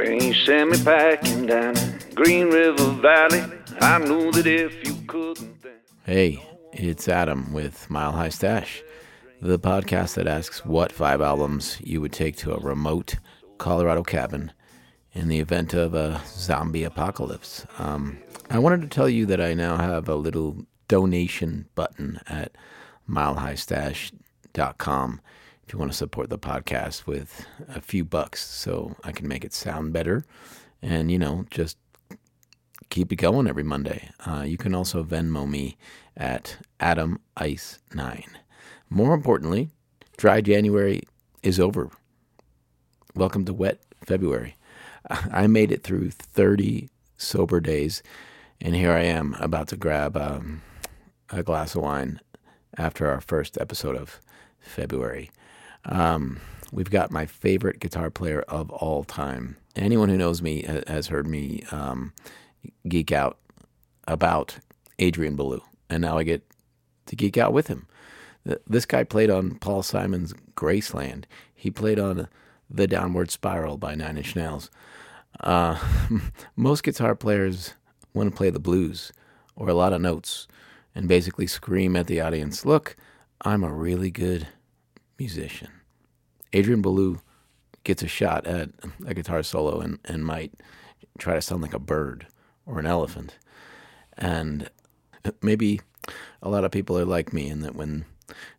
When 0.00 0.16
you 0.22 0.32
me 0.64 0.82
packing 0.82 1.44
down 1.44 1.74
Green 2.14 2.48
River 2.48 2.88
Valley, 3.02 3.42
I 3.82 3.98
knew 3.98 4.32
that 4.32 4.46
if 4.46 4.88
you 4.88 4.94
couldn't. 5.06 5.62
Hey, 6.06 6.42
it's 6.72 7.06
Adam 7.06 7.52
with 7.52 7.90
Mile 7.90 8.12
High 8.12 8.30
Stash, 8.30 8.82
the 9.42 9.58
podcast 9.58 10.14
that 10.14 10.26
asks 10.26 10.64
what 10.64 10.90
five 10.90 11.20
albums 11.20 11.76
you 11.82 12.00
would 12.00 12.14
take 12.14 12.38
to 12.38 12.54
a 12.54 12.60
remote 12.60 13.16
Colorado 13.58 14.02
cabin 14.02 14.52
in 15.12 15.28
the 15.28 15.38
event 15.38 15.74
of 15.74 15.92
a 15.92 16.18
zombie 16.24 16.84
apocalypse. 16.84 17.66
Um, 17.78 18.16
I 18.48 18.58
wanted 18.58 18.80
to 18.80 18.88
tell 18.88 19.06
you 19.06 19.26
that 19.26 19.42
I 19.42 19.52
now 19.52 19.76
have 19.76 20.08
a 20.08 20.14
little 20.14 20.64
donation 20.88 21.68
button 21.74 22.20
at 22.26 22.56
milehighstash.com 23.06 25.20
if 25.70 25.74
you 25.74 25.78
want 25.78 25.92
to 25.92 25.96
support 25.96 26.28
the 26.30 26.36
podcast 26.36 27.06
with 27.06 27.46
a 27.68 27.80
few 27.80 28.04
bucks 28.04 28.44
so 28.44 28.96
I 29.04 29.12
can 29.12 29.28
make 29.28 29.44
it 29.44 29.52
sound 29.52 29.92
better 29.92 30.24
and, 30.82 31.12
you 31.12 31.16
know, 31.16 31.44
just 31.48 31.78
keep 32.88 33.12
it 33.12 33.16
going 33.16 33.46
every 33.46 33.62
Monday. 33.62 34.10
Uh, 34.26 34.42
you 34.44 34.56
can 34.56 34.74
also 34.74 35.04
Venmo 35.04 35.48
me 35.48 35.76
at 36.16 36.56
Adam 36.80 37.20
Ice 37.36 37.78
9. 37.94 38.24
More 38.88 39.14
importantly, 39.14 39.68
dry 40.16 40.40
January 40.40 41.04
is 41.44 41.60
over. 41.60 41.92
Welcome 43.14 43.44
to 43.44 43.52
wet 43.54 43.78
February. 44.04 44.56
I 45.08 45.46
made 45.46 45.70
it 45.70 45.84
through 45.84 46.10
30 46.10 46.88
sober 47.16 47.60
days, 47.60 48.02
and 48.60 48.74
here 48.74 48.90
I 48.90 49.02
am 49.02 49.36
about 49.38 49.68
to 49.68 49.76
grab 49.76 50.16
um, 50.16 50.62
a 51.28 51.44
glass 51.44 51.76
of 51.76 51.82
wine 51.82 52.20
after 52.76 53.08
our 53.08 53.20
first 53.20 53.56
episode 53.56 53.94
of 53.94 54.20
February. 54.58 55.30
Um, 55.84 56.40
we've 56.72 56.90
got 56.90 57.10
my 57.10 57.26
favorite 57.26 57.80
guitar 57.80 58.10
player 58.10 58.42
of 58.42 58.70
all 58.70 59.04
time. 59.04 59.56
Anyone 59.76 60.08
who 60.08 60.16
knows 60.16 60.42
me 60.42 60.62
has 60.86 61.08
heard 61.08 61.26
me 61.26 61.64
um, 61.70 62.12
geek 62.88 63.12
out 63.12 63.38
about 64.06 64.58
Adrian 64.98 65.36
Belew, 65.36 65.62
and 65.88 66.02
now 66.02 66.18
I 66.18 66.24
get 66.24 66.42
to 67.06 67.16
geek 67.16 67.38
out 67.38 67.52
with 67.52 67.68
him. 67.68 67.86
This 68.66 68.86
guy 68.86 69.04
played 69.04 69.30
on 69.30 69.56
Paul 69.56 69.82
Simon's 69.82 70.32
Graceland. 70.54 71.24
He 71.54 71.70
played 71.70 71.98
on 71.98 72.28
The 72.70 72.86
Downward 72.86 73.30
Spiral 73.30 73.76
by 73.76 73.94
Nine 73.94 74.16
Inch 74.16 74.34
Nails. 74.34 74.70
Uh, 75.40 75.78
most 76.56 76.82
guitar 76.82 77.14
players 77.14 77.74
want 78.14 78.30
to 78.30 78.36
play 78.36 78.50
the 78.50 78.58
blues 78.58 79.12
or 79.56 79.68
a 79.68 79.74
lot 79.74 79.92
of 79.92 80.00
notes 80.00 80.48
and 80.94 81.06
basically 81.06 81.46
scream 81.46 81.96
at 81.96 82.06
the 82.06 82.20
audience, 82.20 82.64
Look, 82.64 82.96
I'm 83.42 83.62
a 83.62 83.72
really 83.72 84.10
good 84.10 84.48
musician. 85.20 85.68
Adrian 86.52 86.82
Belew 86.82 87.20
gets 87.84 88.02
a 88.02 88.08
shot 88.08 88.46
at 88.46 88.70
a 89.06 89.14
guitar 89.14 89.42
solo 89.42 89.80
and, 89.80 89.98
and 90.04 90.24
might 90.24 90.52
try 91.18 91.34
to 91.34 91.42
sound 91.42 91.62
like 91.62 91.74
a 91.74 91.78
bird 91.78 92.26
or 92.66 92.80
an 92.80 92.86
elephant. 92.86 93.36
And 94.16 94.70
maybe 95.42 95.80
a 96.42 96.48
lot 96.48 96.64
of 96.64 96.72
people 96.72 96.98
are 96.98 97.04
like 97.04 97.32
me 97.32 97.48
in 97.48 97.60
that 97.60 97.76
when 97.76 98.06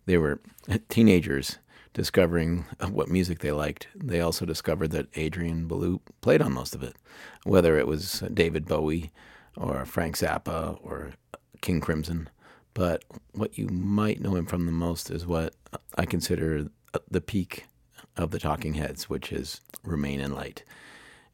they 0.06 0.18
were 0.18 0.40
teenagers 0.88 1.58
discovering 1.94 2.66
what 2.90 3.10
music 3.10 3.40
they 3.40 3.52
liked, 3.52 3.88
they 3.96 4.22
also 4.22 4.46
discovered 4.46 4.92
that 4.92 5.08
Adrian 5.16 5.68
Belew 5.68 6.00
played 6.22 6.42
on 6.42 6.54
most 6.54 6.76
of 6.76 6.84
it, 6.84 6.96
whether 7.44 7.78
it 7.78 7.88
was 7.88 8.24
David 8.34 8.66
Bowie 8.66 9.12
or 9.58 9.84
Frank 9.86 10.16
Zappa 10.16 10.78
or 10.84 11.14
King 11.62 11.82
Crimson. 11.82 12.30
But 12.74 13.04
what 13.34 13.58
you 13.58 13.68
might 13.68 14.22
know 14.22 14.36
him 14.36 14.46
from 14.46 14.66
the 14.66 14.72
most 14.72 15.12
is 15.12 15.26
what 15.26 15.54
I 15.98 16.06
consider 16.06 16.68
the 17.10 17.22
peak 17.22 17.66
of 18.18 18.32
the 18.32 18.40
Talking 18.40 18.76
Heads, 18.76 19.10
which 19.10 19.32
is 19.32 19.62
Remain 19.84 20.20
in 20.20 20.34
Light. 20.34 20.64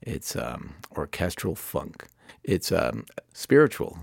It's 0.02 0.36
um, 0.36 0.76
orchestral 0.96 1.56
funk. 1.56 2.08
It's 2.44 2.72
um, 2.72 3.06
spiritual, 3.34 4.00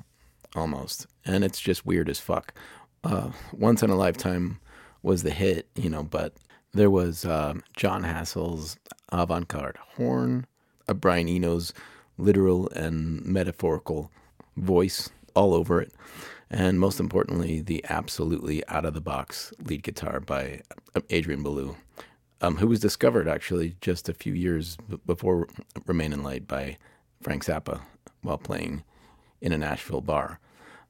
almost, 0.54 1.06
and 1.25 1.44
it's 1.44 1.60
just 1.60 1.86
weird 1.86 2.09
as 2.09 2.20
fuck. 2.20 2.54
Uh, 3.03 3.31
Once 3.53 3.82
in 3.82 3.91
a 3.91 3.97
Lifetime 3.97 4.60
was 5.03 5.22
the 5.22 5.30
hit, 5.30 5.69
you 5.75 5.91
know, 5.91 6.03
but 6.03 6.34
there 6.72 6.91
was 6.91 7.25
uh, 7.25 7.54
Jon 7.76 8.03
Hassell's 8.03 8.76
avant-garde 9.12 9.78
horn, 9.97 10.47
uh, 10.88 10.94
Brian 10.94 11.28
Eno's 11.28 11.72
literal 12.16 12.69
and 12.70 13.25
metaphorical 13.25 14.10
voice 14.56 15.10
all 15.34 15.53
over 15.53 15.80
it 15.80 15.92
and 16.50 16.78
most 16.78 17.00
importantly, 17.00 17.60
the 17.60 17.84
absolutely 17.88 18.66
out 18.69 18.84
of 18.84 18.94
the 18.94 19.00
box 19.00 19.53
lead 19.62 19.82
guitar 19.82 20.21
by 20.21 20.60
uh, 20.94 21.00
Adrian 21.10 21.43
Belew, 21.43 21.77
um, 22.41 22.56
who 22.56 22.69
was 22.69 22.81
discovered 22.81 23.27
actually 23.28 23.77
just 23.81 24.09
a 24.09 24.15
few 24.15 24.34
years 24.34 24.77
before 25.06 25.49
Remain 25.87 26.12
in 26.12 26.22
Light 26.22 26.47
by 26.47 26.77
Frank 27.22 27.44
Zappa 27.44 27.81
while 28.22 28.38
playing 28.38 28.84
in 29.41 29.53
a 29.53 29.59
Nashville 29.59 30.00
bar. 30.00 30.41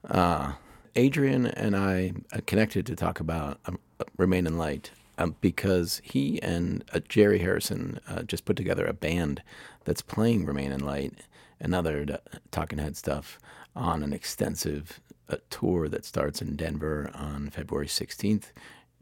Uh, 0.07 0.53
Adrian 0.95 1.45
and 1.47 1.75
I 1.75 2.13
uh, 2.31 2.39
connected 2.45 2.85
to 2.85 2.95
talk 2.95 3.19
about 3.19 3.59
um, 3.65 3.79
Remain 4.17 4.47
in 4.47 4.57
Light 4.57 4.91
um, 5.17 5.35
because 5.41 6.01
he 6.03 6.41
and 6.41 6.83
uh, 6.93 6.99
Jerry 7.07 7.39
Harrison 7.39 7.99
uh, 8.07 8.23
just 8.23 8.45
put 8.45 8.55
together 8.55 8.85
a 8.85 8.93
band 8.93 9.41
that's 9.83 10.01
playing 10.01 10.45
Remain 10.45 10.71
in 10.71 10.85
Light 10.85 11.13
and 11.59 11.73
other 11.73 12.05
uh, 12.09 12.37
Talking 12.51 12.79
Head 12.79 12.97
stuff 12.97 13.39
on 13.75 14.03
an 14.03 14.13
extensive 14.13 15.01
a 15.27 15.37
tour 15.49 15.89
that 15.89 16.05
starts 16.05 16.41
in 16.41 16.55
Denver 16.55 17.09
on 17.13 17.49
February 17.49 17.87
16th 17.87 18.51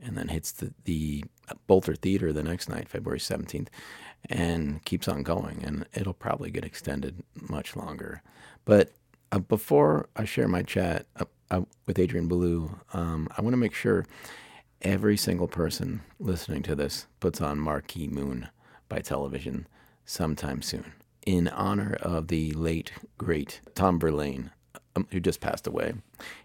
and 0.02 0.18
then 0.18 0.30
hits 0.30 0.52
the, 0.52 0.74
the 0.86 1.24
Boulder 1.68 1.96
Theater 1.96 2.34
the 2.34 2.44
next 2.44 2.70
night, 2.70 2.90
February 2.90 3.20
17th, 3.20 3.68
and 4.30 4.84
keeps 4.86 5.08
on 5.08 5.24
going. 5.24 5.64
And 5.64 5.86
it'll 5.94 6.14
probably 6.14 6.50
get 6.50 6.66
extended 6.66 7.24
much 7.36 7.76
longer. 7.76 8.22
But 8.66 8.92
uh, 9.32 9.40
before 9.40 10.10
I 10.16 10.26
share 10.26 10.48
my 10.48 10.64
chat 10.64 11.06
uh, 11.18 11.26
uh, 11.52 11.62
with 11.86 12.00
Adrian 12.00 12.28
Belew, 12.28 12.80
um, 12.94 13.28
I 13.38 13.42
want 13.42 13.54
to 13.54 13.58
make 13.58 13.74
sure 13.74 14.06
every 14.82 15.18
single 15.18 15.48
person 15.48 16.02
listening 16.20 16.64
to 16.64 16.76
this 16.76 17.08
puts 17.20 17.42
on 17.42 17.60
Marquee 17.60 18.08
Moon 18.08 18.50
by 18.90 19.00
television 19.00 19.68
sometime 20.06 20.62
soon 20.62 20.94
in 21.26 21.48
honor 21.48 21.98
of 22.02 22.28
the 22.28 22.52
late, 22.54 22.92
great 23.18 23.62
Tom 23.76 24.00
Verlaine, 24.00 24.52
um, 24.96 25.08
who 25.12 25.20
just 25.20 25.42
passed 25.42 25.68
away. 25.68 25.94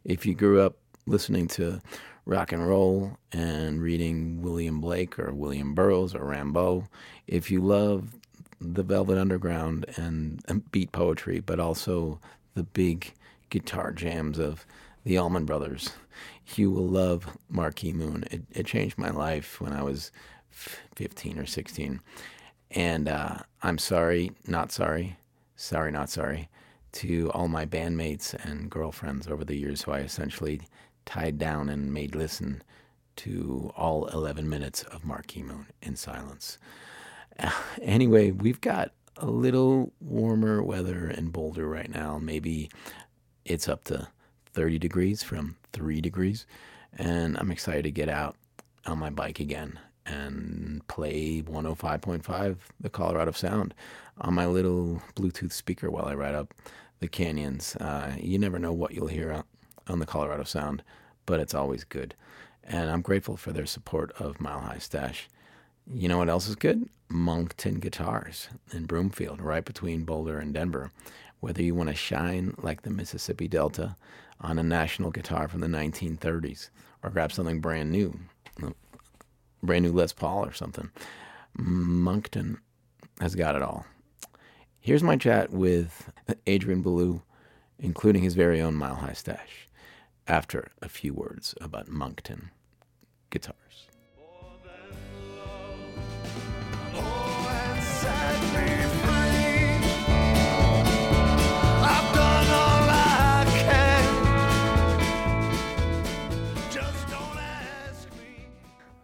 If 0.05 0.27
you 0.27 0.35
grew 0.35 0.61
up 0.61 0.77
listening 1.07 1.49
to 1.49 1.81
rock 2.27 2.53
and 2.53 2.67
roll 2.67 3.17
and 3.33 3.81
reading 3.81 4.43
William 4.43 4.81
Blake 4.81 5.19
or 5.19 5.33
William 5.33 5.75
Burroughs 5.75 6.15
or 6.15 6.21
Rimbaud, 6.21 6.87
if 7.27 7.51
you 7.51 7.61
love 7.61 8.15
the 8.61 8.83
Velvet 8.83 9.19
Underground 9.19 9.87
and, 9.97 10.41
and 10.49 10.71
beat 10.73 10.93
poetry, 10.93 11.41
but 11.41 11.61
also 11.61 12.21
the 12.55 12.65
big 12.65 13.13
guitar 13.51 13.93
jams 13.93 14.39
of 14.39 14.67
the 15.05 15.17
Allman 15.17 15.47
Brothers, 15.47 15.91
you 16.57 16.71
will 16.71 16.87
love 16.87 17.37
Marquee 17.49 17.93
Moon. 17.93 18.25
It, 18.31 18.43
it 18.53 18.67
changed 18.67 18.99
my 18.99 19.11
life 19.11 19.61
when 19.61 19.73
I 19.73 19.83
was 19.83 20.11
15 20.51 21.39
or 21.39 21.47
16. 21.47 22.01
And 22.73 23.09
uh, 23.09 23.39
I'm 23.63 23.79
sorry, 23.79 24.33
not 24.47 24.73
sorry, 24.73 25.17
sorry, 25.57 25.91
not 25.93 26.11
sorry 26.11 26.49
to 26.99 27.31
all 27.31 27.47
my 27.47 27.65
bandmates 27.65 28.35
and 28.45 28.69
girlfriends 28.69 29.29
over 29.29 29.45
the 29.45 29.57
years 29.57 29.83
who 29.83 29.93
I 29.93 30.01
essentially 30.01 30.63
tied 31.07 31.39
down 31.39 31.69
and 31.69 31.93
made 31.95 32.17
listen 32.17 32.61
to 33.19 33.71
all 33.77 34.07
11 34.09 34.49
minutes 34.49 34.83
of 34.83 35.05
Marquee 35.05 35.45
Moon 35.45 35.67
in 35.81 35.97
silence. 35.97 36.59
Anyway, 37.81 38.33
we've 38.33 38.61
got 38.61 38.91
a 39.17 39.27
little 39.27 39.93
warmer 40.01 40.61
weather 40.61 41.09
in 41.09 41.29
Boulder 41.29 41.69
right 41.69 41.89
now. 41.89 42.19
Maybe 42.19 42.69
it's 43.45 43.69
up 43.69 43.85
to 43.85 44.09
30 44.55 44.81
degrees 44.81 45.23
from 45.23 45.55
3 45.73 46.01
degrees. 46.01 46.47
And 46.97 47.39
I'm 47.39 47.53
excited 47.53 47.85
to 47.85 47.93
get 47.93 48.09
out 48.09 48.35
on 48.87 48.99
my 48.99 49.11
bike 49.11 49.39
again 49.39 49.79
and 50.05 50.85
play 50.89 51.43
105.5, 51.43 52.57
the 52.81 52.91
Colorado 52.91 53.31
Sound, 53.31 53.73
on 54.21 54.35
my 54.35 54.47
little 54.47 55.01
Bluetooth 55.15 55.53
speaker 55.53 55.93
while 55.93 56.07
I 56.07 56.15
ride 56.15 56.35
up 56.35 56.55
the 57.01 57.09
canyons. 57.09 57.77
Uh, 57.77 58.13
you 58.19 58.39
never 58.39 58.59
know 58.59 58.73
what 58.73 58.93
you'll 58.93 59.07
hear 59.07 59.45
on 59.87 59.99
the 59.99 60.07
Colorado 60.07 60.45
Sound, 60.45 60.83
but 61.27 61.41
it's 61.41 61.55
always 61.55 61.85
good. 61.85 62.15
And 62.65 62.91
I'm 62.91 63.01
grateful 63.03 63.37
for 63.37 63.53
their 63.53 63.67
support 63.67 64.13
of 64.21 64.41
Mile 64.41 64.61
High 64.61 64.79
Stash. 64.79 65.29
You 65.91 66.09
know 66.09 66.19
what 66.19 66.29
else 66.29 66.49
is 66.49 66.57
good? 66.57 66.89
Monkton 67.09 67.81
Guitars 67.81 68.49
in 68.73 68.85
Broomfield, 68.85 69.41
right 69.41 69.65
between 69.65 70.05
Boulder 70.05 70.39
and 70.39 70.53
Denver. 70.53 70.93
Whether 71.41 71.63
you 71.63 71.75
want 71.75 71.89
to 71.89 71.95
shine 71.95 72.55
like 72.59 72.83
the 72.83 72.91
Mississippi 72.91 73.49
Delta 73.49 73.97
on 74.41 74.59
a 74.59 74.63
national 74.63 75.11
guitar 75.11 75.49
from 75.49 75.61
the 75.61 75.67
1930s 75.67 76.69
or 77.03 77.11
grab 77.11 77.33
something 77.33 77.61
brand 77.61 77.91
new, 77.91 78.19
brand 79.63 79.85
new 79.85 79.93
Les 79.93 80.13
Paul 80.13 80.45
or 80.45 80.53
something, 80.53 80.91
Monkton 81.57 82.59
has 83.21 83.35
got 83.35 83.57
it 83.57 83.63
all. 83.63 83.87
Here's 84.81 85.03
my 85.03 85.17
chat 85.17 85.51
with 85.51 86.11
Adrian 86.47 86.83
Belew, 86.83 87.23
including 87.79 88.23
his 88.23 88.35
very 88.35 88.61
own 88.61 88.75
Mile 88.75 88.95
High 88.95 89.13
Stash, 89.13 89.69
after 90.27 90.71
a 90.81 90.89
few 90.89 91.13
words 91.13 91.55
about 91.61 91.89
Monkton 91.89 92.51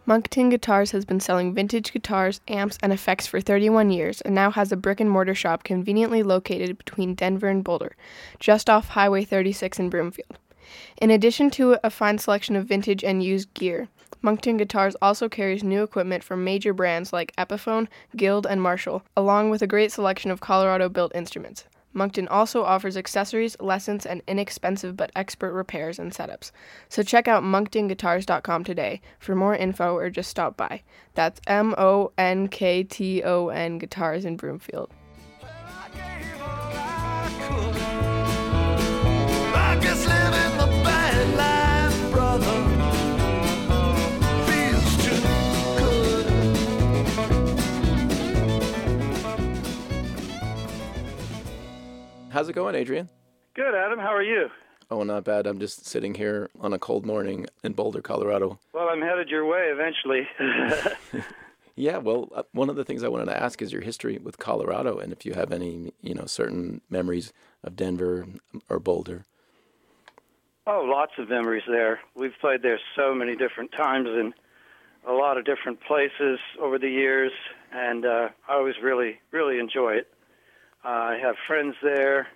Monkton 0.07 0.51
Guitars 0.51 0.91
has 0.91 1.07
been 1.07 1.19
selling 1.19 1.55
vintage 1.55 1.91
guitars, 1.91 2.43
amps, 2.47 2.77
and 2.83 2.93
effects 2.93 3.27
for 3.27 3.41
31 3.41 3.91
years 3.91 4.21
and 4.21 4.35
now 4.35 4.51
has 4.51 4.71
a 4.71 4.77
brick 4.77 5.01
and 5.01 5.09
mortar 5.09 5.35
shop 5.35 5.65
conveniently 5.65 6.23
located 6.23 6.77
between 6.77 7.15
Denver 7.15 7.49
and 7.49 7.65
Boulder, 7.65 7.97
just 8.39 8.69
off 8.69 8.89
Highway 8.89 9.25
36 9.25 9.79
in 9.79 9.89
Broomfield. 9.89 10.39
In 11.01 11.11
addition 11.11 11.49
to 11.53 11.79
a 11.83 11.89
fine 11.89 12.19
selection 12.19 12.55
of 12.55 12.67
vintage 12.67 13.03
and 13.03 13.23
used 13.23 13.55
gear, 13.55 13.89
Monkton 14.21 14.59
Guitars 14.59 14.95
also 15.01 15.27
carries 15.31 15.65
new 15.65 15.83
equipment 15.83 16.23
from 16.23 16.45
major 16.45 16.75
brands 16.75 17.11
like 17.11 17.35
Epiphone, 17.37 17.89
Guild, 18.15 18.47
and 18.47 18.61
Marshall, 18.61 19.05
along 19.17 19.49
with 19.49 19.63
a 19.63 19.67
great 19.67 19.91
selection 19.91 20.31
of 20.31 20.41
Colorado 20.41 20.91
built 20.91 21.15
instruments. 21.15 21.65
Monkton 21.95 22.29
also 22.29 22.65
offers 22.65 22.97
accessories, 22.97 23.57
lessons, 23.61 24.05
and 24.05 24.23
inexpensive 24.27 24.97
but 24.97 25.13
expert 25.17 25.53
repairs 25.53 25.99
and 25.99 26.13
setups. 26.13 26.51
So 26.89 27.03
check 27.03 27.29
out 27.29 27.43
monktonguitars.com 27.43 28.65
today 28.65 29.01
for 29.19 29.35
more 29.35 29.55
info 29.55 29.95
or 29.97 30.11
just 30.11 30.31
stop 30.31 30.57
by. 30.57 30.83
That's 31.15 31.41
M 31.47 31.75
O 31.79 32.13
N 32.19 32.49
K 32.49 32.83
T 32.83 33.23
O 33.23 33.49
N 33.49 33.79
Guitars 33.79 34.25
in 34.25 34.37
Broomfield. 34.37 34.91
How's 52.35 52.49
it 52.49 52.55
going, 52.55 52.75
Adrian? 52.75 53.09
Good, 53.55 53.77
Adam. 53.77 54.01
How 54.01 54.13
are 54.13 54.21
you? 54.21 54.49
Oh, 54.91 55.05
not 55.05 55.23
bad. 55.23 55.47
I'm 55.47 55.61
just 55.61 55.87
sitting 55.87 56.15
here 56.15 56.51
on 56.59 56.73
a 56.73 56.81
cold 56.81 57.07
morning 57.07 57.47
in 57.63 57.75
Boulder, 57.75 58.03
Colorado. 58.03 58.59
Well, 58.73 58.89
I'm 58.89 59.01
headed 59.01 59.29
your 59.29 59.47
way 59.47 59.71
eventually. 59.73 60.27
Yeah, 61.77 61.99
well, 61.99 62.29
uh, 62.33 62.45
one 62.53 62.71
of 62.71 62.77
the 62.77 62.85
things 62.85 63.03
I 63.03 63.09
wanted 63.09 63.25
to 63.25 63.37
ask 63.37 63.61
is 63.61 63.73
your 63.73 63.83
history 63.83 64.17
with 64.19 64.39
Colorado, 64.39 64.99
and 64.99 65.13
if 65.13 65.27
you 65.27 65.33
have 65.33 65.51
any, 65.51 65.93
you 66.03 66.15
know, 66.15 66.25
certain 66.25 66.81
memories 66.89 67.33
of 67.65 67.75
Denver 67.75 68.29
or 68.69 68.79
Boulder. 68.79 69.25
oh, 70.69 70.85
lots 70.87 71.15
of 71.19 71.29
memories 71.29 71.65
there. 71.67 71.99
We've 72.15 72.39
played 72.41 72.63
there 72.63 72.79
so 72.95 73.13
many 73.13 73.35
different 73.35 73.73
times 73.73 74.07
in 74.07 74.35
a 75.05 75.13
lot 75.13 75.37
of 75.37 75.45
different 75.45 75.81
places 75.81 76.39
over 76.61 76.79
the 76.79 76.89
years, 76.89 77.33
and 77.73 78.07
uh, 78.07 78.29
I 78.49 78.55
always 78.55 78.77
really, 78.81 79.19
really 79.33 79.59
enjoy 79.59 79.95
it. 79.95 80.14
Uh, 80.85 80.89
I 80.89 81.19
have 81.23 81.37
friends 81.47 81.75
there. 81.83 82.29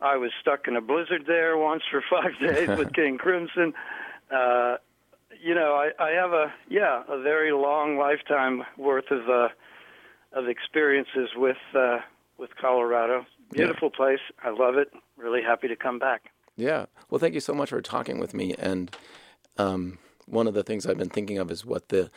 I 0.00 0.16
was 0.16 0.30
stuck 0.40 0.66
in 0.68 0.76
a 0.76 0.80
blizzard 0.80 1.24
there 1.26 1.56
once 1.56 1.82
for 1.90 2.02
five 2.10 2.32
days 2.40 2.68
with 2.68 2.92
King 2.94 3.18
Crimson. 3.18 3.72
Uh, 4.30 4.76
you 5.42 5.54
know, 5.54 5.74
I, 5.74 5.90
I 6.02 6.10
have 6.10 6.32
a 6.32 6.52
yeah 6.68 7.02
a 7.08 7.20
very 7.20 7.52
long 7.52 7.96
lifetime 7.98 8.62
worth 8.76 9.10
of 9.10 9.28
uh, 9.28 9.48
of 10.32 10.48
experiences 10.48 11.30
with 11.36 11.56
uh, 11.74 11.98
with 12.38 12.50
Colorado. 12.60 13.26
Beautiful 13.52 13.90
place. 13.90 14.20
I 14.42 14.50
love 14.50 14.76
it. 14.76 14.92
Really 15.16 15.42
happy 15.42 15.68
to 15.68 15.76
come 15.76 15.98
back. 15.98 16.30
Yeah. 16.56 16.86
Well, 17.08 17.18
thank 17.18 17.34
you 17.34 17.40
so 17.40 17.54
much 17.54 17.70
for 17.70 17.80
talking 17.80 18.18
with 18.18 18.34
me. 18.34 18.54
And 18.58 18.94
um, 19.58 19.98
one 20.26 20.46
of 20.46 20.54
the 20.54 20.62
things 20.62 20.86
I've 20.86 20.98
been 20.98 21.08
thinking 21.10 21.38
of 21.38 21.50
is 21.50 21.64
what 21.64 21.88
the 21.88 22.10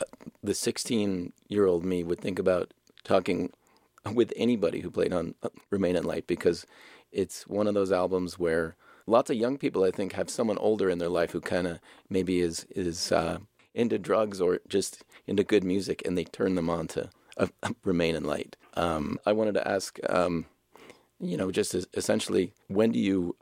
uh, 0.00 0.04
the 0.42 0.54
16 0.54 1.32
year 1.48 1.66
old 1.66 1.84
me 1.84 2.02
would 2.02 2.20
think 2.20 2.38
about 2.38 2.72
talking 3.04 3.52
with 4.12 4.32
anybody 4.36 4.80
who 4.80 4.90
played 4.90 5.12
on 5.12 5.34
uh, 5.42 5.48
Remain 5.70 5.96
in 5.96 6.04
Light 6.04 6.26
because 6.26 6.66
it's 7.12 7.46
one 7.46 7.66
of 7.66 7.74
those 7.74 7.92
albums 7.92 8.38
where 8.38 8.76
lots 9.06 9.30
of 9.30 9.36
young 9.36 9.58
people 9.58 9.84
I 9.84 9.90
think 9.90 10.12
have 10.12 10.30
someone 10.30 10.58
older 10.58 10.88
in 10.88 10.98
their 10.98 11.08
life 11.08 11.32
who 11.32 11.40
kind 11.40 11.66
of 11.66 11.80
maybe 12.08 12.40
is 12.40 12.66
is 12.70 13.12
uh, 13.12 13.38
into 13.74 13.98
drugs 13.98 14.40
or 14.40 14.60
just 14.68 15.04
into 15.26 15.44
good 15.44 15.64
music 15.64 16.02
and 16.04 16.16
they 16.16 16.24
turn 16.24 16.54
them 16.54 16.70
on 16.70 16.86
to 16.88 17.10
uh, 17.36 17.46
Remain 17.84 18.14
in 18.14 18.24
Light. 18.24 18.56
Um, 18.74 19.18
I 19.26 19.32
wanted 19.32 19.54
to 19.54 19.68
ask, 19.68 19.98
um, 20.08 20.46
you 21.18 21.36
know, 21.36 21.50
just 21.50 21.74
essentially, 21.94 22.52
when 22.68 22.92
do 22.92 22.98
you 22.98 23.36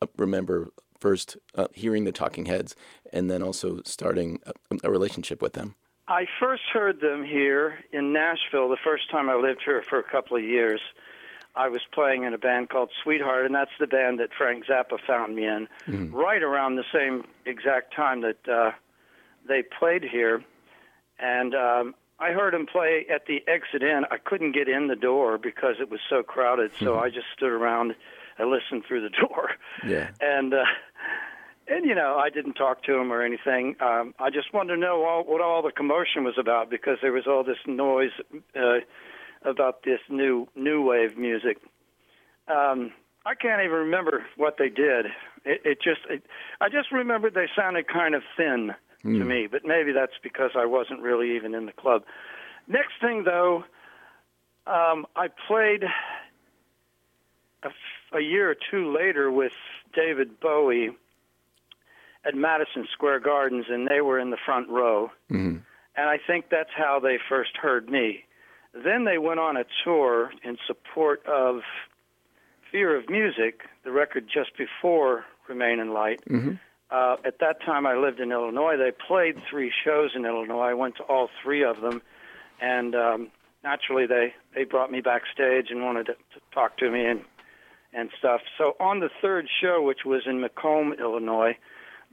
uh, 0.00 0.06
remember 0.16 0.70
first 1.00 1.36
uh, 1.54 1.68
hearing 1.72 2.04
the 2.04 2.12
Talking 2.12 2.46
Heads 2.46 2.74
and 3.12 3.30
then 3.30 3.42
also 3.42 3.80
starting 3.84 4.40
a, 4.46 4.52
a 4.84 4.90
relationship 4.90 5.42
with 5.42 5.54
them? 5.54 5.74
I 6.06 6.26
first 6.38 6.64
heard 6.72 7.00
them 7.00 7.24
here 7.24 7.78
in 7.92 8.12
Nashville 8.12 8.68
the 8.68 8.76
first 8.84 9.10
time 9.10 9.30
I 9.30 9.34
lived 9.34 9.62
here 9.64 9.82
for 9.82 9.98
a 9.98 10.02
couple 10.02 10.36
of 10.36 10.42
years. 10.42 10.80
I 11.56 11.68
was 11.68 11.80
playing 11.92 12.24
in 12.24 12.34
a 12.34 12.38
band 12.38 12.68
called 12.68 12.90
Sweetheart, 13.02 13.46
and 13.46 13.54
that's 13.54 13.70
the 13.78 13.86
band 13.86 14.18
that 14.18 14.30
Frank 14.36 14.66
Zappa 14.66 14.98
found 15.06 15.36
me 15.36 15.46
in, 15.46 15.68
right 16.12 16.42
around 16.42 16.76
the 16.76 16.84
same 16.92 17.24
exact 17.46 17.94
time 17.94 18.22
that 18.22 18.48
uh, 18.48 18.72
they 19.46 19.62
played 19.62 20.02
here. 20.02 20.42
And 21.18 21.54
um, 21.54 21.94
I 22.18 22.32
heard 22.32 22.54
him 22.54 22.66
play 22.66 23.06
at 23.12 23.26
the 23.26 23.40
exit 23.46 23.82
in. 23.82 24.02
I 24.10 24.16
couldn't 24.18 24.52
get 24.52 24.68
in 24.68 24.88
the 24.88 24.96
door 24.96 25.38
because 25.38 25.76
it 25.80 25.90
was 25.90 26.00
so 26.10 26.22
crowded, 26.24 26.72
so 26.80 26.98
I 26.98 27.08
just 27.08 27.26
stood 27.36 27.52
around 27.52 27.94
and 28.38 28.50
listened 28.50 28.84
through 28.86 29.02
the 29.02 29.10
door. 29.28 29.50
Yeah. 29.86 30.10
And 30.20 30.52
uh, 30.52 30.64
and 31.68 31.84
you 31.86 31.94
know, 31.94 32.20
I 32.22 32.30
didn't 32.30 32.54
talk 32.54 32.82
to 32.84 32.94
him 32.94 33.12
or 33.12 33.22
anything. 33.22 33.76
Um, 33.80 34.14
I 34.18 34.30
just 34.30 34.52
wanted 34.52 34.74
to 34.74 34.80
know 34.80 35.04
all, 35.04 35.24
what 35.24 35.40
all 35.40 35.62
the 35.62 35.72
commotion 35.72 36.24
was 36.24 36.34
about 36.38 36.70
because 36.70 36.98
there 37.02 37.12
was 37.12 37.26
all 37.26 37.44
this 37.44 37.58
noise 37.66 38.12
uh, 38.56 38.78
about 39.42 39.82
this 39.84 40.00
new 40.08 40.46
new 40.54 40.82
wave 40.82 41.16
music. 41.16 41.58
Um, 42.48 42.92
I 43.26 43.34
can't 43.34 43.62
even 43.62 43.76
remember 43.76 44.24
what 44.36 44.56
they 44.58 44.68
did. 44.68 45.06
It, 45.44 45.62
it 45.64 45.78
just, 45.82 46.00
it, 46.10 46.22
I 46.60 46.68
just 46.68 46.92
remembered 46.92 47.34
they 47.34 47.48
sounded 47.56 47.88
kind 47.88 48.14
of 48.14 48.22
thin 48.36 48.74
to 49.02 49.24
me, 49.24 49.46
but 49.50 49.64
maybe 49.64 49.92
that's 49.92 50.14
because 50.22 50.50
I 50.56 50.66
wasn't 50.66 51.00
really 51.00 51.36
even 51.36 51.54
in 51.54 51.66
the 51.66 51.72
club. 51.72 52.04
Next 52.68 52.92
thing, 53.00 53.24
though, 53.24 53.64
um, 54.66 55.06
I 55.14 55.28
played 55.46 55.84
a, 57.62 58.16
a 58.16 58.20
year 58.20 58.50
or 58.50 58.56
two 58.70 58.94
later 58.94 59.30
with 59.30 59.52
David 59.94 60.40
Bowie 60.40 60.90
at 62.26 62.34
Madison 62.34 62.86
Square 62.92 63.20
Gardens, 63.20 63.66
and 63.68 63.88
they 63.88 64.00
were 64.00 64.18
in 64.18 64.30
the 64.30 64.38
front 64.44 64.68
row. 64.68 65.10
Mm-hmm. 65.30 65.58
And 65.96 66.08
I 66.08 66.18
think 66.26 66.46
that's 66.50 66.70
how 66.76 66.98
they 67.00 67.18
first 67.28 67.56
heard 67.56 67.88
me. 67.88 68.24
Then 68.72 69.04
they 69.04 69.18
went 69.18 69.38
on 69.40 69.56
a 69.56 69.64
tour 69.84 70.32
in 70.42 70.56
support 70.66 71.24
of 71.26 71.60
Fear 72.72 72.96
of 72.96 73.08
Music, 73.08 73.60
the 73.84 73.92
record 73.92 74.26
just 74.32 74.50
before 74.56 75.24
Remain 75.48 75.78
in 75.78 75.92
Light. 75.92 76.20
Mm-hmm. 76.28 76.54
Uh, 76.90 77.16
at 77.24 77.38
that 77.40 77.62
time, 77.64 77.86
I 77.86 77.94
lived 77.94 78.20
in 78.20 78.32
Illinois. 78.32 78.76
They 78.76 78.90
played 78.90 79.36
three 79.48 79.72
shows 79.84 80.10
in 80.14 80.24
Illinois. 80.24 80.70
I 80.70 80.74
went 80.74 80.96
to 80.96 81.02
all 81.04 81.28
three 81.42 81.64
of 81.64 81.80
them, 81.80 82.02
and 82.60 82.94
um, 82.94 83.30
naturally, 83.62 84.06
they 84.06 84.34
they 84.54 84.64
brought 84.64 84.90
me 84.90 85.00
backstage 85.00 85.70
and 85.70 85.82
wanted 85.82 86.06
to, 86.06 86.12
to 86.12 86.40
talk 86.52 86.76
to 86.78 86.90
me 86.90 87.04
and 87.04 87.22
and 87.92 88.10
stuff. 88.18 88.40
So 88.58 88.76
on 88.80 89.00
the 89.00 89.10
third 89.22 89.48
show, 89.60 89.82
which 89.82 90.04
was 90.04 90.22
in 90.26 90.40
Macomb, 90.40 90.94
Illinois, 90.98 91.56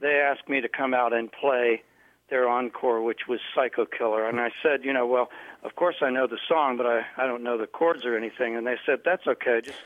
they 0.02 0.16
asked 0.16 0.48
me 0.48 0.60
to 0.60 0.68
come 0.68 0.92
out 0.92 1.12
and 1.12 1.30
play 1.32 1.82
their 2.28 2.48
encore, 2.48 3.02
which 3.02 3.20
was 3.28 3.40
Psycho 3.54 3.86
Killer. 3.86 4.28
And 4.28 4.40
I 4.40 4.50
said, 4.62 4.84
you 4.84 4.92
know, 4.92 5.06
well, 5.06 5.30
of 5.62 5.76
course 5.76 5.96
I 6.02 6.10
know 6.10 6.26
the 6.26 6.38
song, 6.48 6.76
but 6.76 6.86
I 6.86 7.02
I 7.16 7.26
don't 7.26 7.42
know 7.42 7.56
the 7.56 7.66
chords 7.66 8.04
or 8.04 8.16
anything. 8.16 8.56
And 8.56 8.66
they 8.66 8.76
said, 8.84 9.00
that's 9.04 9.26
okay, 9.26 9.60
just 9.62 9.78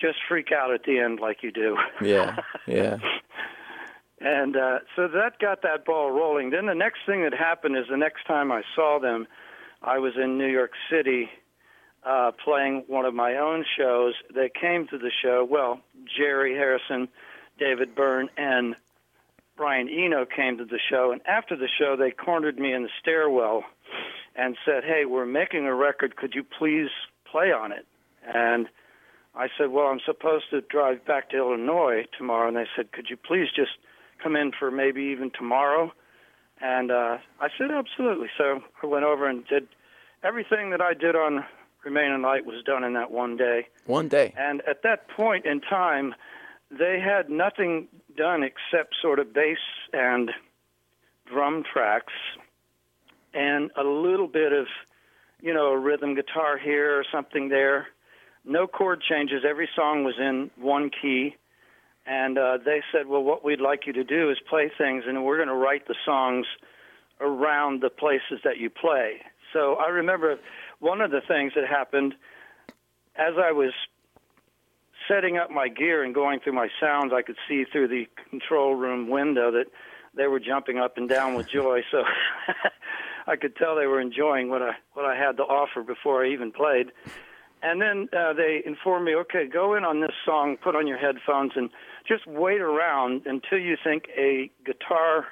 just 0.00 0.18
freak 0.28 0.50
out 0.52 0.72
at 0.72 0.84
the 0.84 0.98
end 0.98 1.20
like 1.20 1.42
you 1.42 1.52
do. 1.52 1.76
Yeah. 2.02 2.36
Yeah. 2.66 2.98
And 4.22 4.54
uh, 4.54 4.80
so 4.96 5.08
that 5.08 5.38
got 5.38 5.62
that 5.62 5.86
ball 5.86 6.10
rolling. 6.10 6.50
Then 6.50 6.66
the 6.66 6.74
next 6.74 6.98
thing 7.06 7.22
that 7.22 7.32
happened 7.32 7.76
is 7.78 7.86
the 7.88 7.96
next 7.96 8.26
time 8.26 8.52
I 8.52 8.62
saw 8.74 8.98
them, 9.00 9.26
I 9.82 9.98
was 9.98 10.12
in 10.22 10.36
New 10.36 10.46
York 10.46 10.72
City 10.90 11.30
uh, 12.04 12.32
playing 12.44 12.84
one 12.86 13.06
of 13.06 13.14
my 13.14 13.36
own 13.36 13.64
shows. 13.78 14.14
They 14.34 14.50
came 14.50 14.86
to 14.88 14.98
the 14.98 15.10
show. 15.22 15.46
Well, 15.48 15.80
Jerry 16.18 16.54
Harrison, 16.54 17.08
David 17.58 17.94
Byrne, 17.94 18.28
and 18.36 18.76
Brian 19.60 19.90
Eno 19.90 20.24
came 20.24 20.56
to 20.56 20.64
the 20.64 20.78
show. 20.88 21.12
And 21.12 21.20
after 21.26 21.54
the 21.54 21.68
show, 21.68 21.94
they 21.94 22.12
cornered 22.12 22.58
me 22.58 22.72
in 22.72 22.82
the 22.82 22.88
stairwell 22.98 23.62
and 24.34 24.56
said, 24.64 24.84
"Hey, 24.84 25.04
we're 25.04 25.26
making 25.26 25.66
a 25.66 25.74
record. 25.74 26.16
Could 26.16 26.34
you 26.34 26.42
please 26.42 26.88
play 27.30 27.52
on 27.52 27.70
it?" 27.70 27.86
And 28.22 28.70
I 29.34 29.48
said, 29.58 29.70
"Well, 29.70 29.88
I'm 29.88 30.00
supposed 30.00 30.48
to 30.48 30.62
drive 30.62 31.04
back 31.04 31.28
to 31.30 31.36
Illinois 31.36 32.06
tomorrow." 32.16 32.48
And 32.48 32.56
they 32.56 32.68
said, 32.74 32.90
"Could 32.92 33.10
you 33.10 33.18
please 33.18 33.48
just 33.54 33.72
come 34.22 34.34
in 34.34 34.52
for 34.58 34.70
maybe 34.70 35.02
even 35.02 35.30
tomorrow?" 35.30 35.92
And 36.62 36.90
uh, 36.90 37.18
I 37.38 37.48
said, 37.58 37.70
"Absolutely." 37.70 38.30
So 38.38 38.62
I 38.82 38.86
went 38.86 39.04
over 39.04 39.28
and 39.28 39.46
did 39.46 39.68
everything 40.24 40.70
that 40.70 40.80
I 40.80 40.94
did 40.94 41.14
on 41.14 41.44
Remain 41.84 42.12
in 42.12 42.22
Light 42.22 42.46
was 42.46 42.62
done 42.64 42.82
in 42.82 42.94
that 42.94 43.10
one 43.10 43.36
day. 43.36 43.68
One 43.84 44.08
day. 44.08 44.32
And 44.38 44.62
at 44.66 44.82
that 44.84 45.08
point 45.08 45.44
in 45.44 45.60
time, 45.60 46.14
they 46.70 47.00
had 47.00 47.28
nothing 47.28 47.88
done 48.16 48.42
except 48.42 48.94
sort 49.02 49.18
of 49.18 49.32
bass 49.32 49.58
and 49.92 50.30
drum 51.26 51.64
tracks 51.72 52.12
and 53.34 53.70
a 53.76 53.84
little 53.84 54.28
bit 54.28 54.52
of, 54.52 54.66
you 55.40 55.54
know, 55.54 55.72
rhythm 55.72 56.14
guitar 56.14 56.58
here 56.58 56.98
or 56.98 57.04
something 57.10 57.48
there. 57.48 57.88
No 58.44 58.66
chord 58.66 59.02
changes. 59.02 59.44
Every 59.48 59.68
song 59.74 60.04
was 60.04 60.14
in 60.18 60.50
one 60.56 60.90
key. 60.90 61.36
And 62.06 62.38
uh, 62.38 62.58
they 62.64 62.82
said, 62.92 63.06
well, 63.06 63.22
what 63.22 63.44
we'd 63.44 63.60
like 63.60 63.86
you 63.86 63.92
to 63.92 64.04
do 64.04 64.30
is 64.30 64.38
play 64.48 64.70
things, 64.76 65.04
and 65.06 65.24
we're 65.24 65.36
going 65.36 65.48
to 65.48 65.54
write 65.54 65.86
the 65.86 65.94
songs 66.04 66.46
around 67.20 67.82
the 67.82 67.90
places 67.90 68.40
that 68.42 68.56
you 68.56 68.70
play. 68.70 69.20
So 69.52 69.74
I 69.74 69.88
remember 69.88 70.38
one 70.78 71.02
of 71.02 71.10
the 71.10 71.20
things 71.20 71.52
that 71.54 71.68
happened 71.68 72.14
as 73.16 73.34
I 73.36 73.52
was 73.52 73.72
setting 75.10 75.36
up 75.36 75.50
my 75.50 75.68
gear 75.68 76.04
and 76.04 76.14
going 76.14 76.40
through 76.40 76.52
my 76.52 76.68
sounds, 76.80 77.12
I 77.14 77.22
could 77.22 77.36
see 77.48 77.64
through 77.70 77.88
the 77.88 78.06
control 78.30 78.74
room 78.74 79.08
window 79.08 79.50
that 79.50 79.66
they 80.14 80.26
were 80.26 80.40
jumping 80.40 80.78
up 80.78 80.96
and 80.96 81.08
down 81.08 81.34
with 81.34 81.48
joy. 81.48 81.80
So 81.90 82.02
I 83.26 83.36
could 83.36 83.56
tell 83.56 83.76
they 83.76 83.86
were 83.86 84.00
enjoying 84.00 84.48
what 84.48 84.62
I 84.62 84.72
what 84.94 85.04
I 85.04 85.16
had 85.16 85.36
to 85.38 85.42
offer 85.42 85.82
before 85.82 86.24
I 86.24 86.30
even 86.30 86.52
played. 86.52 86.92
And 87.62 87.80
then 87.80 88.08
uh, 88.16 88.32
they 88.32 88.62
informed 88.64 89.04
me, 89.04 89.14
okay, 89.14 89.46
go 89.46 89.74
in 89.74 89.84
on 89.84 90.00
this 90.00 90.14
song, 90.24 90.56
put 90.62 90.74
on 90.74 90.86
your 90.86 90.96
headphones, 90.96 91.52
and 91.56 91.68
just 92.08 92.26
wait 92.26 92.60
around 92.60 93.26
until 93.26 93.58
you 93.58 93.76
think 93.84 94.04
a 94.16 94.50
guitar 94.64 95.26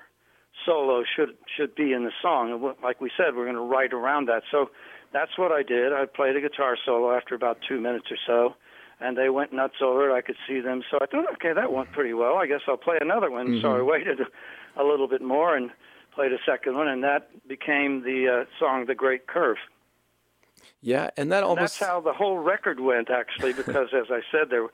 solo 0.66 1.04
should 1.16 1.30
should 1.56 1.74
be 1.74 1.92
in 1.92 2.04
the 2.04 2.12
song. 2.20 2.52
And 2.52 2.62
like 2.82 3.00
we 3.00 3.10
said, 3.16 3.34
we're 3.34 3.44
going 3.44 3.56
to 3.56 3.62
write 3.62 3.92
around 3.92 4.28
that. 4.28 4.42
So 4.50 4.70
that's 5.12 5.38
what 5.38 5.52
I 5.52 5.62
did. 5.62 5.92
I 5.92 6.04
played 6.04 6.36
a 6.36 6.40
guitar 6.40 6.76
solo 6.84 7.16
after 7.16 7.34
about 7.34 7.58
two 7.66 7.80
minutes 7.80 8.06
or 8.10 8.18
so, 8.26 8.54
and 9.00 9.16
they 9.16 9.28
went 9.28 9.52
nuts 9.52 9.76
over 9.80 10.10
it. 10.10 10.14
I 10.14 10.20
could 10.20 10.36
see 10.46 10.60
them, 10.60 10.82
so 10.90 10.98
I 11.00 11.06
thought, 11.06 11.32
okay, 11.34 11.52
that 11.52 11.72
went 11.72 11.92
pretty 11.92 12.14
well. 12.14 12.36
I 12.36 12.46
guess 12.46 12.60
I'll 12.66 12.76
play 12.76 12.98
another 13.00 13.30
one. 13.30 13.48
Mm-hmm. 13.48 13.60
So 13.62 13.76
I 13.76 13.82
waited 13.82 14.20
a, 14.76 14.82
little 14.82 15.08
bit 15.08 15.22
more 15.22 15.56
and 15.56 15.70
played 16.14 16.32
a 16.32 16.38
second 16.44 16.76
one, 16.76 16.88
and 16.88 17.02
that 17.04 17.30
became 17.46 18.02
the 18.02 18.42
uh, 18.42 18.44
song 18.58 18.86
"The 18.86 18.94
Great 18.94 19.26
Curve." 19.26 19.58
Yeah, 20.80 21.10
and 21.16 21.32
that 21.32 21.42
almost 21.42 21.78
that's 21.78 21.90
how 21.90 22.00
the 22.00 22.12
whole 22.12 22.38
record 22.38 22.80
went 22.80 23.10
actually, 23.10 23.52
because 23.52 23.88
as 23.92 24.06
I 24.10 24.20
said, 24.30 24.50
there 24.50 24.68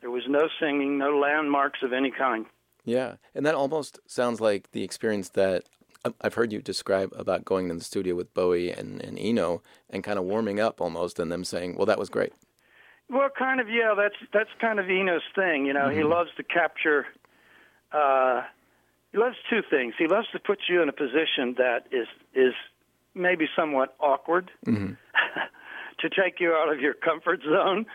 there 0.00 0.10
was 0.10 0.24
no 0.28 0.48
singing, 0.58 0.98
no 0.98 1.18
landmarks 1.18 1.82
of 1.82 1.92
any 1.92 2.10
kind. 2.10 2.46
Yeah, 2.84 3.16
and 3.34 3.44
that 3.44 3.54
almost 3.54 3.98
sounds 4.06 4.40
like 4.40 4.70
the 4.72 4.82
experience 4.82 5.30
that 5.30 5.64
I've 6.20 6.34
heard 6.34 6.52
you 6.52 6.62
describe 6.62 7.12
about 7.14 7.44
going 7.44 7.68
in 7.68 7.76
the 7.76 7.84
studio 7.84 8.14
with 8.14 8.32
Bowie 8.32 8.70
and, 8.70 9.02
and 9.02 9.18
Eno 9.18 9.62
and 9.90 10.02
kind 10.02 10.18
of 10.18 10.24
warming 10.24 10.58
up 10.58 10.80
almost, 10.80 11.18
and 11.18 11.30
them 11.30 11.44
saying, 11.44 11.76
"Well, 11.76 11.86
that 11.86 11.98
was 11.98 12.08
great." 12.08 12.32
Well, 13.10 13.28
kind 13.36 13.60
of, 13.60 13.68
yeah. 13.68 13.94
That's 13.96 14.14
that's 14.32 14.50
kind 14.60 14.78
of 14.78 14.88
Eno's 14.88 15.22
thing. 15.34 15.66
You 15.66 15.72
know, 15.72 15.86
mm-hmm. 15.86 15.98
he 15.98 16.04
loves 16.04 16.30
to 16.36 16.42
capture. 16.42 17.06
Uh, 17.92 18.42
he 19.12 19.18
loves 19.18 19.36
two 19.48 19.62
things. 19.68 19.94
He 19.98 20.06
loves 20.06 20.28
to 20.32 20.38
put 20.38 20.60
you 20.68 20.82
in 20.82 20.88
a 20.88 20.92
position 20.92 21.54
that 21.58 21.86
is 21.90 22.06
is 22.34 22.54
maybe 23.14 23.46
somewhat 23.56 23.96
awkward 24.00 24.50
mm-hmm. 24.66 24.92
to 26.00 26.08
take 26.08 26.40
you 26.40 26.52
out 26.52 26.72
of 26.72 26.80
your 26.80 26.94
comfort 26.94 27.40
zone. 27.42 27.86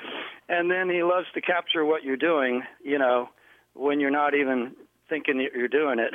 And 0.49 0.69
then 0.69 0.89
he 0.89 1.03
loves 1.03 1.27
to 1.33 1.41
capture 1.41 1.85
what 1.85 2.03
you're 2.03 2.17
doing, 2.17 2.63
you 2.83 2.99
know, 2.99 3.29
when 3.73 3.99
you're 3.99 4.11
not 4.11 4.35
even 4.35 4.75
thinking 5.09 5.37
that 5.37 5.53
you're 5.55 5.67
doing 5.67 5.99
it. 5.99 6.13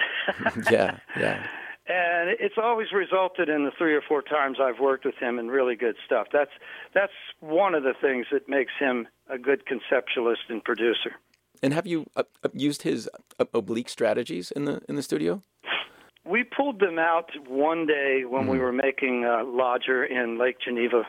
yeah, 0.71 0.99
yeah. 1.17 1.47
And 1.87 2.31
it's 2.39 2.57
always 2.63 2.89
resulted 2.93 3.49
in 3.49 3.65
the 3.65 3.73
three 3.77 3.95
or 3.95 4.03
four 4.07 4.23
times 4.23 4.59
I've 4.63 4.79
worked 4.81 5.05
with 5.05 5.17
him 5.17 5.39
in 5.39 5.49
really 5.49 5.75
good 5.75 5.97
stuff. 6.05 6.29
That's 6.33 6.51
that's 6.95 7.13
one 7.41 7.75
of 7.75 7.83
the 7.83 7.95
things 8.01 8.27
that 8.31 8.49
makes 8.49 8.73
him 8.79 9.09
a 9.29 9.39
good 9.39 9.63
conceptualist 9.67 10.49
and 10.49 10.63
producer. 10.63 11.13
And 11.63 11.75
have 11.75 11.87
you 11.87 12.07
uh, 12.17 12.25
uh 12.45 12.49
used 12.53 12.83
his 12.83 13.09
uh, 13.39 13.45
oblique 13.55 13.89
strategies 13.89 14.51
in 14.51 14.67
the 14.67 14.83
in 14.89 14.97
the 14.97 15.03
studio? 15.03 15.43
We 16.25 16.45
pulled 16.45 16.81
them 16.81 16.99
out 16.99 17.31
one 17.49 17.87
day 17.87 18.25
when 18.29 18.43
mm-hmm. 18.43 18.51
we 18.51 18.59
were 18.59 18.73
making 18.73 19.25
uh, 19.25 19.43
Lodger 19.45 20.05
in 20.05 20.39
Lake 20.39 20.59
Geneva, 20.63 21.05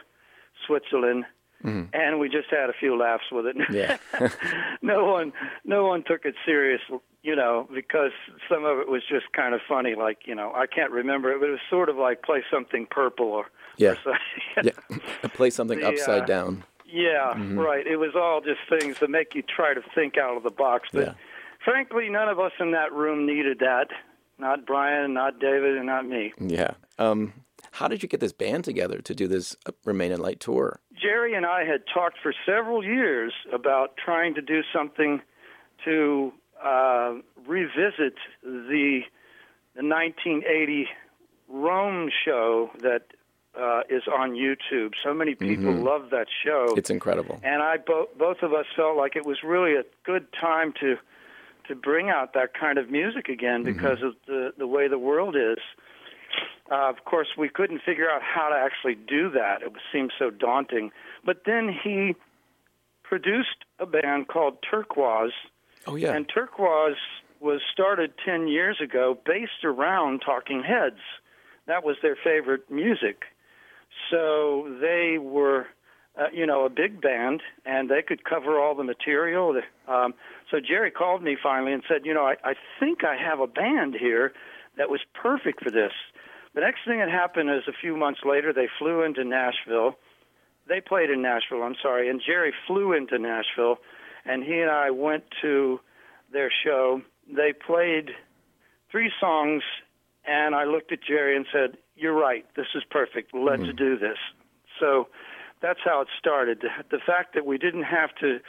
Switzerland, 0.65 1.25
mm-hmm. 1.63 1.93
and 1.93 2.19
we 2.19 2.29
just 2.29 2.49
had 2.49 2.69
a 2.69 2.73
few 2.79 2.97
laughs 2.97 3.25
with 3.31 3.45
it. 3.45 3.55
Yeah. 3.71 3.97
no 4.81 5.05
one, 5.05 5.33
no 5.65 5.85
one 5.85 6.03
took 6.07 6.25
it 6.25 6.35
serious, 6.45 6.81
you 7.23 7.35
know, 7.35 7.67
because 7.73 8.11
some 8.49 8.65
of 8.65 8.79
it 8.79 8.89
was 8.89 9.03
just 9.07 9.31
kind 9.33 9.53
of 9.53 9.61
funny. 9.67 9.95
Like, 9.95 10.19
you 10.25 10.35
know, 10.35 10.51
I 10.55 10.65
can't 10.67 10.91
remember 10.91 11.31
it, 11.31 11.39
but 11.39 11.49
it 11.49 11.51
was 11.51 11.59
sort 11.69 11.89
of 11.89 11.97
like 11.97 12.23
play 12.23 12.43
something 12.51 12.87
purple 12.89 13.27
or 13.27 13.45
yeah, 13.77 13.95
or 14.05 14.17
yeah, 14.63 14.71
play 15.33 15.49
something 15.49 15.79
the, 15.79 15.87
upside 15.87 16.23
uh, 16.23 16.25
down. 16.25 16.63
Yeah, 16.85 17.33
mm-hmm. 17.35 17.57
right. 17.57 17.87
It 17.87 17.97
was 17.97 18.11
all 18.15 18.41
just 18.41 18.59
things 18.69 18.99
that 18.99 19.09
make 19.09 19.33
you 19.33 19.43
try 19.43 19.73
to 19.73 19.81
think 19.95 20.17
out 20.17 20.37
of 20.37 20.43
the 20.43 20.51
box, 20.51 20.89
but. 20.91 21.07
Yeah. 21.07 21.13
Frankly, 21.63 22.09
none 22.09 22.27
of 22.27 22.39
us 22.39 22.53
in 22.59 22.71
that 22.71 22.91
room 22.91 23.27
needed 23.27 23.59
that 23.59 23.89
not 24.41 24.65
Brian, 24.65 25.13
not 25.13 25.39
David, 25.39 25.77
and 25.77 25.85
not 25.85 26.05
me. 26.05 26.33
Yeah. 26.39 26.71
Um, 26.99 27.33
how 27.73 27.87
did 27.87 28.03
you 28.03 28.09
get 28.09 28.19
this 28.19 28.33
band 28.33 28.65
together 28.65 28.99
to 28.99 29.15
do 29.15 29.27
this 29.27 29.55
uh, 29.65 29.71
Remain 29.85 30.11
in 30.11 30.19
Light 30.19 30.41
tour? 30.41 30.81
Jerry 30.99 31.35
and 31.35 31.45
I 31.45 31.63
had 31.63 31.83
talked 31.93 32.17
for 32.21 32.33
several 32.45 32.83
years 32.83 33.31
about 33.53 33.95
trying 34.03 34.33
to 34.35 34.41
do 34.41 34.61
something 34.73 35.21
to 35.85 36.33
uh, 36.63 37.13
revisit 37.47 38.15
the, 38.43 39.01
the 39.75 39.83
1980 39.83 40.87
Rome 41.49 42.09
show 42.25 42.71
that 42.81 43.03
uh, 43.59 43.81
is 43.89 44.03
on 44.07 44.31
YouTube. 44.31 44.93
So 45.03 45.13
many 45.13 45.35
people 45.35 45.73
mm-hmm. 45.73 45.83
love 45.83 46.09
that 46.11 46.27
show. 46.43 46.73
It's 46.77 46.89
incredible. 46.89 47.39
And 47.43 47.61
I 47.61 47.77
bo- 47.77 48.09
both 48.17 48.43
of 48.43 48.53
us 48.53 48.65
felt 48.75 48.97
like 48.97 49.15
it 49.15 49.25
was 49.25 49.43
really 49.43 49.75
a 49.75 49.83
good 50.03 50.27
time 50.33 50.73
to 50.79 50.97
to 51.67 51.75
bring 51.75 52.09
out 52.09 52.33
that 52.33 52.53
kind 52.53 52.77
of 52.77 52.89
music 52.89 53.29
again 53.29 53.63
mm-hmm. 53.63 53.73
because 53.73 53.99
mm-hmm. 53.99 54.07
of 54.07 54.15
the 54.25 54.53
the 54.57 54.67
way 54.67 54.87
the 54.87 54.99
world 54.99 55.35
is. 55.35 55.59
Uh, 56.71 56.89
of 56.89 57.03
course, 57.03 57.27
we 57.37 57.49
couldn't 57.49 57.81
figure 57.85 58.09
out 58.09 58.21
how 58.21 58.47
to 58.47 58.55
actually 58.55 58.95
do 58.95 59.29
that. 59.31 59.61
It 59.61 59.73
seemed 59.91 60.13
so 60.17 60.29
daunting. 60.29 60.91
But 61.25 61.41
then 61.45 61.67
he 61.83 62.15
produced 63.03 63.65
a 63.77 63.85
band 63.85 64.29
called 64.29 64.57
Turkuaz. 64.61 65.31
Oh 65.87 65.95
yeah. 65.95 66.13
And 66.13 66.27
Turkuaz 66.27 66.95
was 67.39 67.61
started 67.71 68.13
10 68.23 68.47
years 68.47 68.79
ago 68.81 69.17
based 69.25 69.63
around 69.63 70.21
Talking 70.25 70.63
Heads. 70.63 71.01
That 71.67 71.83
was 71.83 71.95
their 72.01 72.17
favorite 72.23 72.69
music. 72.69 73.23
So 74.09 74.77
they 74.79 75.17
were 75.19 75.67
uh, 76.19 76.25
you 76.33 76.45
know, 76.45 76.65
a 76.65 76.69
big 76.69 77.01
band, 77.01 77.41
and 77.65 77.89
they 77.89 78.01
could 78.01 78.23
cover 78.23 78.59
all 78.59 78.75
the 78.75 78.83
material. 78.83 79.59
Um, 79.87 80.13
so 80.49 80.59
Jerry 80.59 80.91
called 80.91 81.23
me 81.23 81.37
finally 81.41 81.73
and 81.73 81.83
said, 81.87 82.01
you 82.05 82.13
know, 82.13 82.25
I, 82.25 82.35
I 82.43 82.53
think 82.79 83.03
I 83.03 83.15
have 83.15 83.39
a 83.39 83.47
band 83.47 83.95
here 83.99 84.33
that 84.77 84.89
was 84.89 84.99
perfect 85.13 85.63
for 85.63 85.71
this. 85.71 85.93
The 86.53 86.61
next 86.61 86.79
thing 86.85 86.99
that 86.99 87.09
happened 87.09 87.49
is 87.49 87.63
a 87.67 87.73
few 87.79 87.95
months 87.95 88.21
later, 88.25 88.51
they 88.51 88.67
flew 88.77 89.03
into 89.03 89.23
Nashville. 89.23 89.95
They 90.67 90.81
played 90.81 91.09
in 91.09 91.21
Nashville, 91.21 91.63
I'm 91.63 91.75
sorry, 91.81 92.09
and 92.09 92.21
Jerry 92.25 92.53
flew 92.67 92.93
into 92.93 93.17
Nashville, 93.17 93.77
and 94.25 94.43
he 94.43 94.59
and 94.59 94.71
I 94.71 94.91
went 94.91 95.23
to 95.41 95.79
their 96.31 96.51
show. 96.63 97.01
They 97.27 97.53
played 97.53 98.11
three 98.91 99.11
songs, 99.19 99.63
and 100.25 100.55
I 100.55 100.65
looked 100.65 100.91
at 100.91 100.99
Jerry 101.03 101.35
and 101.35 101.45
said, 101.51 101.77
"You're 101.95 102.13
right. 102.13 102.45
This 102.55 102.67
is 102.75 102.83
perfect. 102.89 103.33
Let's 103.33 103.63
mm-hmm. 103.63 103.75
do 103.75 103.97
this." 103.97 104.17
So 104.79 105.07
that's 105.61 105.79
how 105.83 106.01
it 106.01 106.07
started. 106.17 106.63
The, 106.89 106.99
fact 107.05 107.35
that 107.35 107.45
we 107.45 107.57
didn't 107.57 107.83
have 107.83 108.13
to 108.21 108.39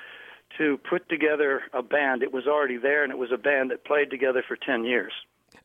to 0.59 0.79
put 0.88 1.09
together 1.09 1.62
a 1.73 1.83
band, 1.83 2.23
it 2.23 2.31
was 2.31 2.47
already 2.47 2.76
there, 2.76 3.02
and 3.02 3.11
it 3.11 3.17
was 3.17 3.31
a 3.33 3.38
band 3.38 3.71
that 3.71 3.85
played 3.85 4.11
together 4.11 4.43
for 4.47 4.57
ten 4.57 4.85
years. 4.85 5.12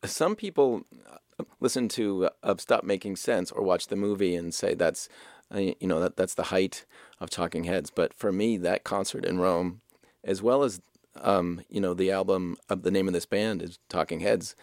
Some 0.04 0.36
people 0.36 0.82
uh, 1.10 1.44
listen 1.60 1.88
to 1.90 2.30
uh, 2.42 2.54
"Stop 2.58 2.84
Making 2.84 3.16
Sense" 3.16 3.50
or 3.50 3.62
watch 3.62 3.88
the 3.88 3.96
movie 3.96 4.34
and 4.34 4.54
say 4.54 4.74
that's 4.74 5.08
uh, 5.54 5.58
you 5.58 5.74
know 5.82 6.00
that 6.00 6.16
that's 6.16 6.34
the 6.34 6.44
height 6.44 6.86
of 7.20 7.30
Talking 7.30 7.64
Heads. 7.64 7.90
But 7.90 8.14
for 8.14 8.32
me, 8.32 8.56
that 8.58 8.84
concert 8.84 9.24
in 9.24 9.38
Rome, 9.38 9.80
as 10.24 10.42
well 10.42 10.62
as 10.62 10.80
um, 11.20 11.60
you 11.68 11.80
know 11.80 11.94
the 11.94 12.10
album 12.10 12.56
of 12.68 12.82
the 12.82 12.90
name 12.90 13.08
of 13.08 13.14
this 13.14 13.26
band 13.26 13.62
is 13.62 13.78
Talking 13.88 14.20
Heads. 14.20 14.54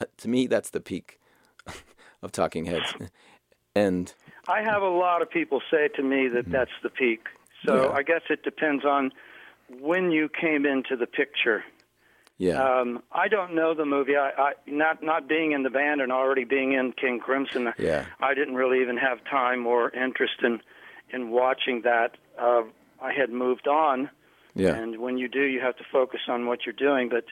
Uh, 0.00 0.06
to 0.18 0.28
me, 0.28 0.46
that's 0.46 0.70
the 0.70 0.80
peak 0.80 1.20
of 2.22 2.32
Talking 2.32 2.66
Heads. 2.66 2.94
And 3.74 4.12
I 4.48 4.62
have 4.62 4.82
a 4.82 4.88
lot 4.88 5.22
of 5.22 5.30
people 5.30 5.60
say 5.70 5.86
to 5.94 6.02
me 6.02 6.26
that 6.28 6.44
mm-hmm. 6.44 6.50
that's 6.50 6.72
the 6.82 6.90
peak. 6.90 7.26
So 7.64 7.84
yeah. 7.84 7.90
I 7.90 8.02
guess 8.02 8.22
it 8.28 8.42
depends 8.42 8.84
on 8.84 9.12
when 9.80 10.10
you 10.10 10.28
came 10.28 10.66
into 10.66 10.96
the 10.96 11.06
picture. 11.06 11.62
Yeah. 12.38 12.62
Um, 12.62 13.02
I 13.12 13.28
don't 13.28 13.54
know 13.54 13.74
the 13.74 13.84
movie. 13.84 14.16
I, 14.16 14.30
I 14.30 14.52
not 14.66 15.02
not 15.02 15.28
being 15.28 15.52
in 15.52 15.64
the 15.64 15.70
band 15.70 16.00
and 16.00 16.12
already 16.12 16.44
being 16.44 16.72
in 16.72 16.92
King 16.92 17.18
Crimson. 17.18 17.72
Yeah. 17.78 18.06
I 18.20 18.34
didn't 18.34 18.54
really 18.54 18.80
even 18.80 18.96
have 18.96 19.18
time 19.24 19.66
or 19.66 19.90
interest 19.90 20.34
in 20.42 20.60
in 21.10 21.30
watching 21.30 21.82
that. 21.82 22.16
Uh, 22.40 22.62
I 23.00 23.12
had 23.12 23.30
moved 23.30 23.66
on. 23.66 24.10
Yeah. 24.58 24.74
And 24.74 25.00
when 25.00 25.18
you 25.18 25.28
do, 25.28 25.42
you 25.42 25.60
have 25.60 25.76
to 25.76 25.84
focus 25.90 26.20
on 26.28 26.46
what 26.46 26.66
you're 26.66 26.72
doing. 26.72 27.08
But 27.08 27.24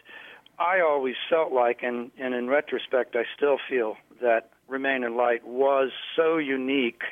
I 0.58 0.80
always 0.80 1.16
felt 1.28 1.52
like, 1.52 1.82
and 1.82 2.10
and 2.18 2.34
in 2.34 2.48
retrospect, 2.48 3.16
I 3.16 3.24
still 3.36 3.58
feel 3.68 3.96
that 4.22 4.50
Remain 4.68 5.04
in 5.04 5.16
Light 5.16 5.46
was 5.46 5.90
so 6.16 6.38
unique, 6.38 7.02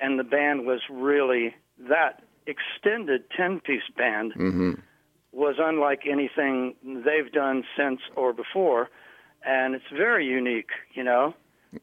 and 0.00 0.18
the 0.18 0.24
band 0.24 0.66
was 0.66 0.80
really 0.90 1.54
that 1.78 2.22
extended 2.46 3.24
10 3.36 3.60
piece 3.60 3.82
band 3.96 4.32
mm-hmm. 4.32 4.72
was 5.32 5.56
unlike 5.58 6.02
anything 6.10 6.74
they've 6.82 7.30
done 7.30 7.64
since 7.76 8.00
or 8.16 8.32
before. 8.32 8.88
And 9.44 9.74
it's 9.74 9.84
very 9.92 10.26
unique, 10.26 10.70
you 10.94 11.04
know. 11.04 11.34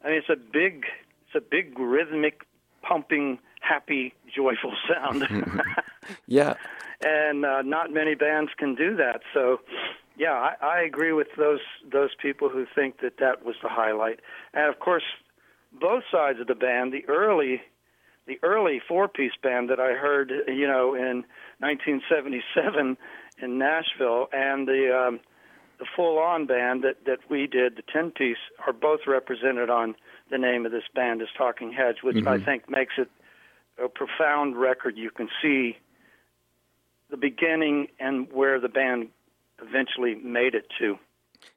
I 0.04 0.10
mean, 0.10 0.18
it's 0.18 0.30
a 0.30 0.36
big, 0.36 0.86
it's 1.26 1.36
a 1.36 1.42
big 1.42 1.78
rhythmic, 1.80 2.42
pumping, 2.82 3.40
happy, 3.62 4.14
joyful 4.36 4.74
sound. 4.90 5.28
yeah. 6.28 6.56
And 7.04 7.46
uh, 7.46 7.62
not 7.62 7.92
many 7.92 8.16
bands 8.16 8.52
can 8.58 8.76
do 8.76 8.96
that. 8.96 9.22
So 9.34 9.60
yeah, 10.18 10.32
I, 10.32 10.56
I 10.62 10.82
agree 10.82 11.12
with 11.12 11.28
those 11.38 11.60
those 11.92 12.12
people 12.22 12.50
who 12.50 12.66
think 12.74 13.02
that 13.02 13.18
that 13.20 13.46
was 13.46 13.56
the 13.62 13.70
highlight. 13.70 14.20
And 14.54 14.74
of 14.74 14.80
course, 14.80 15.04
both 15.80 16.04
sides 16.12 16.40
of 16.40 16.48
the 16.48 16.56
band, 16.56 16.94
the 16.94 17.06
early 17.08 17.62
the 18.28 18.40
early 18.42 18.82
four-piece 18.88 19.34
band 19.44 19.70
that 19.70 19.80
I 19.80 19.94
heard, 19.94 20.32
you 20.48 20.68
know, 20.68 20.96
in 20.96 21.24
1977 21.60 22.98
in 23.42 23.58
Nashville, 23.58 24.28
and 24.34 24.68
the 24.68 25.08
um, 25.08 25.20
the 25.80 25.86
full-on 25.96 26.46
band 26.46 26.84
that 26.84 27.06
that 27.06 27.20
we 27.30 27.48
did, 27.48 27.76
the 27.76 27.84
ten-piece, 27.92 28.38
are 28.66 28.74
both 28.74 29.02
represented 29.08 29.70
on 29.70 29.96
the 30.32 30.38
name 30.38 30.66
of 30.66 30.72
this 30.72 30.86
band 30.94 31.22
is 31.22 31.28
Talking 31.38 31.72
Heads, 31.72 32.00
which 32.02 32.26
I 32.26 32.40
think 32.40 32.70
makes 32.70 32.94
it 32.98 33.10
a 33.84 33.90
profound 33.90 34.56
record. 34.56 34.98
You 34.98 35.12
can 35.12 35.28
see 35.42 35.78
the 37.10 37.18
beginning 37.18 37.88
and 38.00 38.32
where 38.32 38.60
the 38.60 38.70
band 38.70 39.10
eventually 39.62 40.16
made 40.16 40.56
it 40.56 40.68
to. 40.80 40.98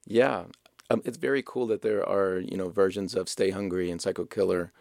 Yeah, 0.06 0.44
um, 0.90 1.02
it's 1.04 1.16
very 1.16 1.42
cool 1.42 1.66
that 1.68 1.82
there 1.82 2.06
are 2.06 2.38
you 2.38 2.56
know 2.56 2.68
versions 2.68 3.14
of 3.14 3.28
Stay 3.28 3.50
Hungry 3.50 3.90
and 3.90 4.00
Psycho 4.00 4.24
Killer 4.24 4.72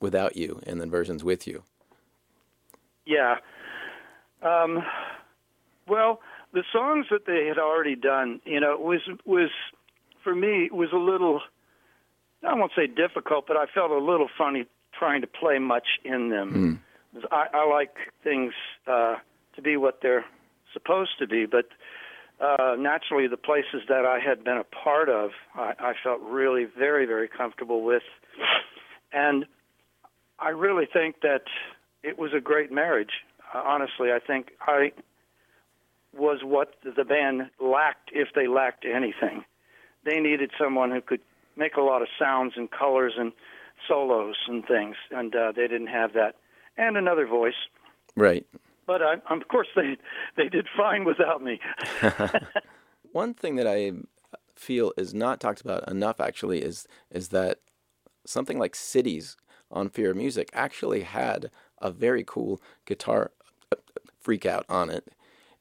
without 0.00 0.36
you, 0.36 0.60
and 0.66 0.80
then 0.80 0.90
versions 0.90 1.22
with 1.22 1.46
you. 1.46 1.62
Yeah. 3.06 3.36
Um, 4.42 4.82
well, 5.86 6.20
the 6.52 6.62
songs 6.72 7.06
that 7.10 7.26
they 7.26 7.46
had 7.46 7.58
already 7.58 7.96
done, 7.96 8.40
you 8.44 8.60
know, 8.60 8.76
was 8.78 9.00
was 9.24 9.50
for 10.22 10.34
me 10.34 10.66
it 10.66 10.74
was 10.74 10.90
a 10.92 10.98
little. 10.98 11.40
I 12.46 12.54
won't 12.54 12.72
say 12.74 12.86
difficult, 12.86 13.46
but 13.46 13.56
I 13.58 13.66
felt 13.66 13.90
a 13.90 13.98
little 13.98 14.28
funny 14.38 14.64
trying 14.98 15.20
to 15.20 15.26
play 15.26 15.58
much 15.58 15.86
in 16.04 16.30
them. 16.30 16.82
I, 17.30 17.46
I 17.52 17.68
like 17.68 17.94
things 18.24 18.54
uh, 18.86 19.16
to 19.56 19.62
be 19.62 19.76
what 19.76 20.00
they're 20.02 20.24
supposed 20.72 21.18
to 21.18 21.26
be, 21.26 21.46
but 21.46 21.66
uh, 22.40 22.74
naturally, 22.78 23.28
the 23.28 23.36
places 23.36 23.82
that 23.88 24.06
I 24.06 24.18
had 24.18 24.42
been 24.44 24.56
a 24.56 24.64
part 24.64 25.10
of, 25.10 25.30
I, 25.54 25.74
I 25.78 25.92
felt 26.02 26.20
really 26.22 26.64
very, 26.64 27.04
very 27.04 27.28
comfortable 27.28 27.84
with, 27.84 28.02
and 29.12 29.44
I 30.38 30.48
really 30.50 30.86
think 30.90 31.20
that 31.20 31.42
it 32.02 32.18
was 32.18 32.32
a 32.34 32.40
great 32.40 32.72
marriage. 32.72 33.10
Uh, 33.54 33.62
honestly, 33.66 34.10
I 34.10 34.20
think 34.26 34.52
I 34.66 34.92
was 36.16 36.40
what 36.42 36.74
the 36.82 37.04
band 37.04 37.50
lacked 37.60 38.10
if 38.12 38.28
they 38.34 38.46
lacked 38.46 38.86
anything. 38.86 39.44
They 40.04 40.18
needed 40.18 40.50
someone 40.58 40.90
who 40.90 41.02
could 41.02 41.20
make 41.56 41.76
a 41.76 41.82
lot 41.82 42.00
of 42.00 42.08
sounds 42.18 42.54
and 42.56 42.70
colors 42.70 43.12
and 43.18 43.32
solos 43.86 44.36
and 44.48 44.64
things, 44.66 44.96
and 45.10 45.34
uh, 45.36 45.52
they 45.54 45.68
didn't 45.68 45.88
have 45.88 46.14
that. 46.14 46.36
And 46.78 46.96
another 46.96 47.26
voice, 47.26 47.54
Right. 48.16 48.46
But 48.90 49.02
I, 49.02 49.14
of 49.32 49.46
course 49.46 49.68
they 49.76 49.96
they 50.36 50.48
did 50.48 50.66
fine 50.76 51.04
without 51.04 51.40
me. 51.44 51.60
One 53.12 53.34
thing 53.34 53.54
that 53.54 53.66
I 53.68 53.92
feel 54.56 54.92
is 54.96 55.14
not 55.14 55.38
talked 55.38 55.60
about 55.60 55.88
enough 55.88 56.20
actually 56.20 56.60
is 56.62 56.88
is 57.12 57.28
that 57.28 57.58
something 58.26 58.58
like 58.58 58.74
Cities 58.74 59.36
on 59.70 59.90
Fear 59.90 60.10
of 60.10 60.16
Music 60.16 60.50
actually 60.52 61.02
had 61.02 61.52
a 61.80 61.92
very 61.92 62.24
cool 62.26 62.60
guitar 62.84 63.30
uh, 63.70 63.76
freak 64.18 64.44
out 64.44 64.66
on 64.68 64.90
it. 64.90 65.06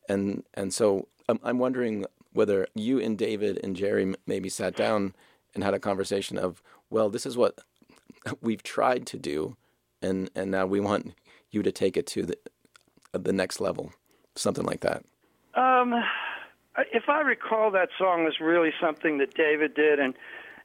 And 0.09 0.43
and 0.55 0.73
so 0.73 1.07
I'm, 1.27 1.39
I'm 1.43 1.59
wondering 1.59 2.05
whether 2.33 2.67
you 2.73 2.99
and 2.99 3.15
David 3.15 3.59
and 3.63 3.75
Jerry 3.75 4.01
m- 4.01 4.15
maybe 4.25 4.49
sat 4.49 4.75
down 4.75 5.13
and 5.53 5.63
had 5.63 5.75
a 5.75 5.79
conversation 5.79 6.39
of, 6.39 6.63
well, 6.89 7.11
this 7.11 7.27
is 7.27 7.37
what 7.37 7.59
we've 8.41 8.63
tried 8.63 9.05
to 9.07 9.19
do 9.19 9.55
and 10.01 10.31
and 10.35 10.49
now 10.49 10.65
we 10.65 10.79
want 10.79 11.13
you 11.51 11.61
to 11.63 11.71
take 11.71 11.97
it 11.97 12.07
to 12.07 12.23
the 12.23 12.37
the 13.13 13.33
next 13.33 13.59
level. 13.59 13.91
Something 14.35 14.65
like 14.65 14.81
that. 14.81 15.03
Um, 15.55 15.93
if 16.93 17.09
I 17.09 17.21
recall, 17.21 17.71
that 17.71 17.89
song 17.97 18.23
was 18.23 18.39
really 18.39 18.71
something 18.81 19.17
that 19.17 19.33
David 19.33 19.73
did, 19.73 19.99
and 19.99 20.13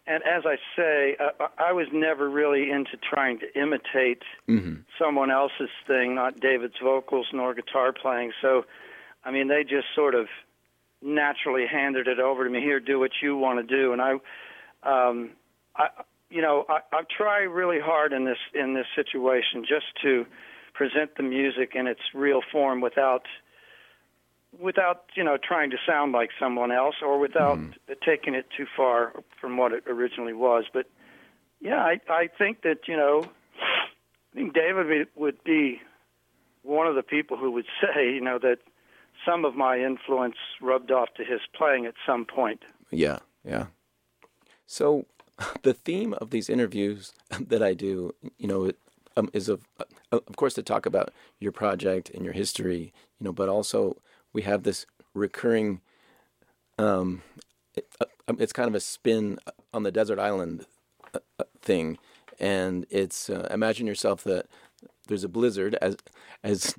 and 0.07 0.23
as 0.25 0.45
I 0.45 0.57
say, 0.77 1.17
uh, 1.19 1.47
I 1.57 1.73
was 1.73 1.87
never 1.91 2.29
really 2.29 2.71
into 2.71 2.99
trying 2.99 3.39
to 3.39 3.59
imitate 3.59 4.23
someone 4.99 5.31
else's 5.31 5.71
thing, 5.87 6.15
not 6.15 6.41
David's 6.41 6.75
vocals 6.83 7.27
nor 7.33 7.55
guitar 7.55 7.91
playing. 7.93 8.33
So, 8.43 8.67
I 9.25 9.31
mean, 9.31 9.49
they 9.49 9.63
just 9.63 9.87
sort 9.95 10.15
of 10.15 10.27
naturally 11.01 11.65
handed 11.67 12.07
it 12.07 12.19
over 12.19 12.45
to 12.45 12.51
me. 12.51 12.61
Here, 12.61 12.81
do 12.81 12.99
what 12.99 13.13
you 13.23 13.39
want 13.39 13.67
to 13.67 13.77
do, 13.77 13.95
and 13.95 14.03
I, 14.03 14.13
um, 14.83 15.31
I, 15.75 15.89
you 16.29 16.43
know, 16.43 16.67
I, 16.69 16.81
I 16.93 17.03
try 17.17 17.39
really 17.41 17.81
hard 17.81 18.13
in 18.13 18.27
this 18.27 18.39
in 18.55 18.75
this 18.75 18.87
situation 18.95 19.65
just 19.67 19.87
to 20.03 20.27
present 20.75 21.17
the 21.17 21.23
music 21.23 21.73
in 21.75 21.87
its 21.87 22.01
real 22.15 22.41
form 22.53 22.81
without 22.81 23.23
without 24.59 25.07
you 25.17 25.25
know 25.25 25.37
trying 25.37 25.71
to 25.71 25.77
sound 25.89 26.13
like 26.13 26.31
someone 26.39 26.71
else 26.71 26.97
or 27.03 27.19
without 27.19 27.57
hmm. 27.59 27.71
taking 28.05 28.35
it 28.35 28.47
too 28.57 28.67
far 28.77 29.13
from 29.41 29.57
what 29.57 29.73
it 29.73 29.85
originally 29.89 30.35
was. 30.35 30.65
But 30.73 30.87
yeah 31.65 31.83
i 31.83 31.99
i 32.09 32.29
think 32.39 32.63
that 32.63 32.87
you 32.87 32.97
know 32.97 33.25
i 33.57 34.37
think 34.37 34.55
david 34.55 34.87
would- 34.87 35.09
would 35.17 35.45
be 35.45 35.81
one 36.63 36.87
of 36.87 36.95
the 36.95 37.03
people 37.03 37.37
who 37.37 37.51
would 37.51 37.67
say 37.81 38.13
you 38.13 38.21
know 38.21 38.39
that 38.39 38.59
some 39.25 39.45
of 39.45 39.55
my 39.55 39.79
influence 39.79 40.37
rubbed 40.61 40.91
off 40.91 41.09
to 41.17 41.25
his 41.25 41.41
playing 41.57 41.87
at 41.87 41.95
some 42.07 42.25
point. 42.25 42.63
Yeah, 42.91 43.21
yeah. 43.45 43.67
So, 44.67 45.07
the 45.63 45.73
theme 45.73 46.15
of 46.15 46.31
these 46.31 46.51
interviews 46.51 47.13
that 47.41 47.63
I 47.63 47.75
do, 47.75 48.15
you 48.39 48.49
know, 48.49 48.65
it, 48.65 48.79
um, 49.17 49.29
is 49.33 49.49
of, 49.49 49.67
uh, 49.79 49.85
of 50.13 50.37
course, 50.37 50.55
to 50.55 50.63
talk 50.63 50.87
about 50.87 51.13
your 51.41 51.53
project 51.53 52.11
and 52.11 52.25
your 52.25 52.35
history, 52.35 52.93
you 53.19 53.25
know, 53.25 53.33
but 53.33 53.49
also 53.49 53.97
we 54.33 54.43
have 54.43 54.63
this 54.63 54.87
recurring, 55.15 55.81
um, 56.79 57.23
it, 57.75 57.87
uh, 58.01 58.07
um, 58.29 58.37
it's 58.41 58.53
kind 58.53 58.69
of 58.69 58.75
a 58.75 58.81
spin 58.81 59.39
on 59.73 59.83
the 59.83 59.93
desert 59.93 60.19
island 60.19 60.67
uh, 61.15 61.19
uh, 61.39 61.45
thing, 61.61 61.99
and 62.41 62.87
it's 62.91 63.31
uh, 63.31 63.47
imagine 63.51 63.87
yourself 63.87 64.25
that 64.25 64.47
there's 65.07 65.25
a 65.25 65.29
blizzard 65.29 65.77
as 65.81 65.97
as 66.43 66.75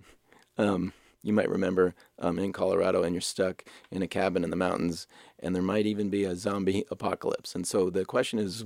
um, 0.58 0.94
you 1.24 1.34
might 1.34 1.50
remember 1.50 1.96
um, 2.20 2.38
in 2.38 2.54
Colorado, 2.54 3.04
and 3.04 3.14
you're 3.14 3.22
stuck 3.22 3.64
in 3.92 4.02
a 4.02 4.08
cabin 4.08 4.44
in 4.44 4.52
the 4.52 4.56
mountains, 4.56 5.08
and 5.40 5.56
there 5.56 5.64
might 5.64 5.86
even 5.86 6.10
be 6.10 6.24
a 6.24 6.36
zombie 6.36 6.86
apocalypse. 6.92 7.56
And 7.56 7.66
so 7.66 7.90
the 7.90 8.06
question 8.06 8.40
is, 8.40 8.64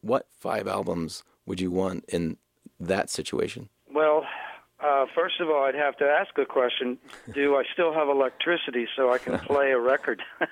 what 0.00 0.26
five 0.38 0.66
albums 0.66 1.22
would 1.46 1.60
you 1.60 1.70
want 1.70 2.04
in 2.08 2.36
that 2.80 3.10
situation? 3.10 3.68
well 3.92 4.24
uh, 4.84 5.06
first 5.14 5.40
of 5.40 5.48
all, 5.48 5.64
I'd 5.64 5.74
have 5.74 5.96
to 5.98 6.04
ask 6.04 6.36
a 6.36 6.44
question. 6.44 6.98
Do 7.32 7.56
I 7.56 7.62
still 7.72 7.94
have 7.94 8.08
electricity 8.08 8.86
so 8.94 9.12
I 9.12 9.18
can 9.18 9.38
play 9.46 9.70
a 9.70 9.78
record? 9.78 10.22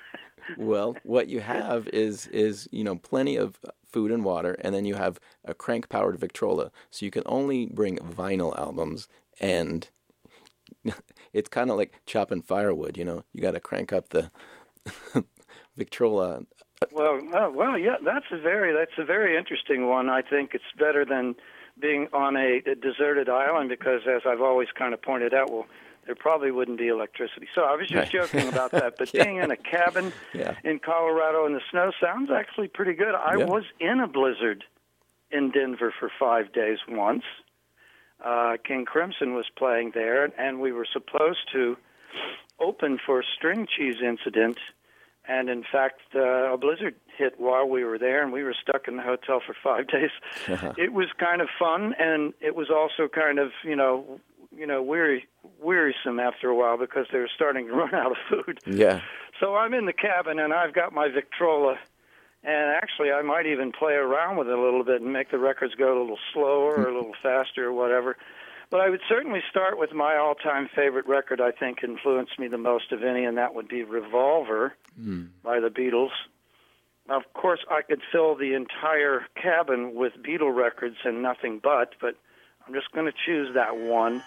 Well, 0.57 0.97
what 1.03 1.29
you 1.29 1.39
have 1.39 1.87
is 1.87 2.27
is 2.27 2.67
you 2.71 2.83
know 2.83 2.97
plenty 2.97 3.37
of 3.37 3.59
food 3.87 4.11
and 4.11 4.25
water, 4.25 4.57
and 4.59 4.75
then 4.75 4.83
you 4.83 4.95
have 4.95 5.17
a 5.45 5.53
crank 5.53 5.87
powered 5.87 6.19
Victrola, 6.19 6.69
so 6.89 7.05
you 7.05 7.11
can 7.11 7.23
only 7.25 7.67
bring 7.67 7.97
vinyl 7.97 8.57
albums, 8.59 9.07
and 9.39 9.89
it's 11.33 11.47
kind 11.47 11.71
of 11.71 11.77
like 11.77 11.93
chopping 12.05 12.41
firewood. 12.41 12.97
You 12.97 13.05
know, 13.05 13.23
you 13.31 13.41
got 13.41 13.51
to 13.51 13.61
crank 13.61 13.93
up 13.93 14.09
the 14.09 14.31
Victrola. 15.77 16.41
Well, 16.91 17.21
oh, 17.33 17.51
well, 17.51 17.77
yeah, 17.77 17.95
that's 18.03 18.25
a 18.31 18.37
very 18.37 18.73
that's 18.73 18.97
a 18.97 19.05
very 19.05 19.37
interesting 19.37 19.87
one. 19.87 20.09
I 20.09 20.21
think 20.21 20.51
it's 20.53 20.63
better 20.77 21.05
than 21.05 21.35
being 21.79 22.07
on 22.13 22.35
a, 22.35 22.61
a 22.69 22.75
deserted 22.75 23.29
island 23.29 23.69
because, 23.69 24.01
as 24.07 24.21
I've 24.27 24.41
always 24.41 24.67
kind 24.77 24.93
of 24.93 25.01
pointed 25.01 25.33
out, 25.33 25.51
well, 25.51 25.65
there 26.05 26.15
probably 26.15 26.51
wouldn't 26.51 26.77
be 26.77 26.87
electricity. 26.89 27.47
So 27.55 27.61
I 27.61 27.75
was 27.75 27.87
just 27.87 28.13
Right. 28.13 28.21
joking 28.29 28.47
about 28.49 28.71
that. 28.71 28.95
But 28.97 29.09
Yeah. 29.13 29.23
being 29.23 29.37
in 29.37 29.51
a 29.51 29.57
cabin 29.57 30.11
Yeah. 30.33 30.55
in 30.63 30.79
Colorado 30.79 31.45
in 31.45 31.53
the 31.53 31.61
snow 31.71 31.91
sounds 32.01 32.29
actually 32.29 32.67
pretty 32.67 32.93
good. 32.93 33.15
I 33.15 33.37
Yeah. 33.37 33.45
was 33.45 33.63
in 33.79 33.99
a 33.99 34.07
blizzard 34.07 34.63
in 35.31 35.49
Denver 35.51 35.93
for 35.97 36.11
five 36.19 36.51
days 36.51 36.79
once. 36.87 37.23
Uh, 38.23 38.57
King 38.63 38.85
Crimson 38.85 39.33
was 39.33 39.45
playing 39.57 39.91
there, 39.93 40.25
and 40.37 40.59
we 40.61 40.71
were 40.71 40.85
supposed 40.91 41.49
to 41.53 41.77
open 42.59 42.99
for 43.03 43.19
a 43.19 43.23
string 43.35 43.65
cheese 43.67 43.97
incident. 44.01 44.57
And 45.25 45.49
in 45.49 45.63
fact, 45.63 46.01
uh, 46.15 46.53
a 46.53 46.57
blizzard 46.57 46.95
hit 47.17 47.39
while 47.39 47.67
we 47.67 47.83
were 47.83 47.97
there, 47.97 48.23
and 48.23 48.31
we 48.31 48.43
were 48.43 48.55
stuck 48.59 48.87
in 48.87 48.97
the 48.97 49.03
hotel 49.03 49.41
for 49.45 49.55
five 49.63 49.87
days. 49.95 50.11
it 50.77 50.93
was 50.93 51.07
kind 51.17 51.41
of 51.41 51.47
fun, 51.57 51.93
and 51.99 52.33
it 52.39 52.55
was 52.55 52.69
also 52.69 53.07
kind 53.07 53.39
of, 53.39 53.51
you 53.63 53.75
know, 53.75 54.19
you 54.55 54.67
know, 54.67 54.81
weary, 54.81 55.27
wearisome 55.61 56.19
after 56.19 56.49
a 56.49 56.55
while 56.55 56.77
because 56.77 57.07
they 57.11 57.19
were 57.19 57.29
starting 57.33 57.67
to 57.67 57.73
run 57.73 57.93
out 57.93 58.11
of 58.11 58.17
food. 58.29 58.59
Yeah, 58.65 59.01
So 59.39 59.55
I'm 59.55 59.73
in 59.73 59.85
the 59.85 59.93
cabin 59.93 60.39
and 60.39 60.53
I've 60.53 60.73
got 60.73 60.93
my 60.93 61.09
Victrola, 61.09 61.77
and 62.43 62.71
actually 62.75 63.11
I 63.11 63.21
might 63.21 63.45
even 63.45 63.71
play 63.71 63.93
around 63.93 64.37
with 64.37 64.47
it 64.47 64.57
a 64.57 64.61
little 64.61 64.83
bit 64.83 65.01
and 65.01 65.11
make 65.11 65.31
the 65.31 65.39
records 65.39 65.75
go 65.75 65.97
a 65.97 65.99
little 65.99 66.19
slower 66.33 66.75
or 66.75 66.83
a 66.83 66.89
hmm. 66.89 66.95
little 66.95 67.15
faster 67.21 67.67
or 67.67 67.73
whatever. 67.73 68.17
But 68.69 68.81
I 68.81 68.89
would 68.89 69.01
certainly 69.07 69.41
start 69.51 69.77
with 69.77 69.93
my 69.93 70.17
all-time 70.17 70.67
favorite 70.75 71.07
record. 71.07 71.39
I 71.39 71.51
think 71.51 71.83
influenced 71.83 72.39
me 72.39 72.47
the 72.47 72.57
most 72.57 72.91
of 72.91 73.03
any, 73.03 73.23
and 73.23 73.37
that 73.37 73.53
would 73.53 73.67
be 73.67 73.83
Revolver 73.83 74.75
hmm. 74.99 75.25
by 75.43 75.59
the 75.59 75.69
Beatles 75.69 76.09
of 77.09 77.23
course, 77.33 77.59
I 77.69 77.81
could 77.81 78.01
fill 78.11 78.35
the 78.35 78.53
entire 78.53 79.25
cabin 79.41 79.93
with 79.95 80.13
Beatle 80.25 80.55
records 80.55 80.97
and 81.03 81.21
nothing 81.21 81.59
but, 81.61 81.95
but 81.99 82.15
I'm 82.65 82.73
just 82.73 82.91
going 82.91 83.05
to 83.05 83.13
choose 83.25 83.53
that 83.55 83.75
one. 83.75 84.23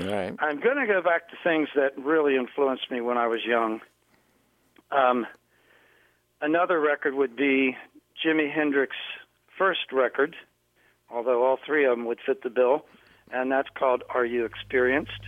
Right. 0.00 0.34
I'm 0.38 0.60
going 0.60 0.76
to 0.76 0.86
go 0.86 1.02
back 1.02 1.28
to 1.30 1.36
things 1.44 1.68
that 1.74 1.98
really 1.98 2.36
influenced 2.36 2.90
me 2.90 3.00
when 3.00 3.18
I 3.18 3.26
was 3.26 3.40
young. 3.44 3.80
Um, 4.90 5.26
another 6.40 6.80
record 6.80 7.14
would 7.14 7.36
be 7.36 7.76
Jimi 8.24 8.50
Hendrix 8.50 8.94
first 9.58 9.92
record, 9.92 10.36
although 11.10 11.44
all 11.44 11.58
three 11.66 11.84
of 11.84 11.90
them 11.90 12.06
would 12.06 12.20
fit 12.24 12.42
the 12.42 12.50
bill, 12.50 12.86
and 13.32 13.50
that's 13.50 13.68
called 13.76 14.04
Are 14.14 14.24
You 14.24 14.44
Experienced? 14.44 15.20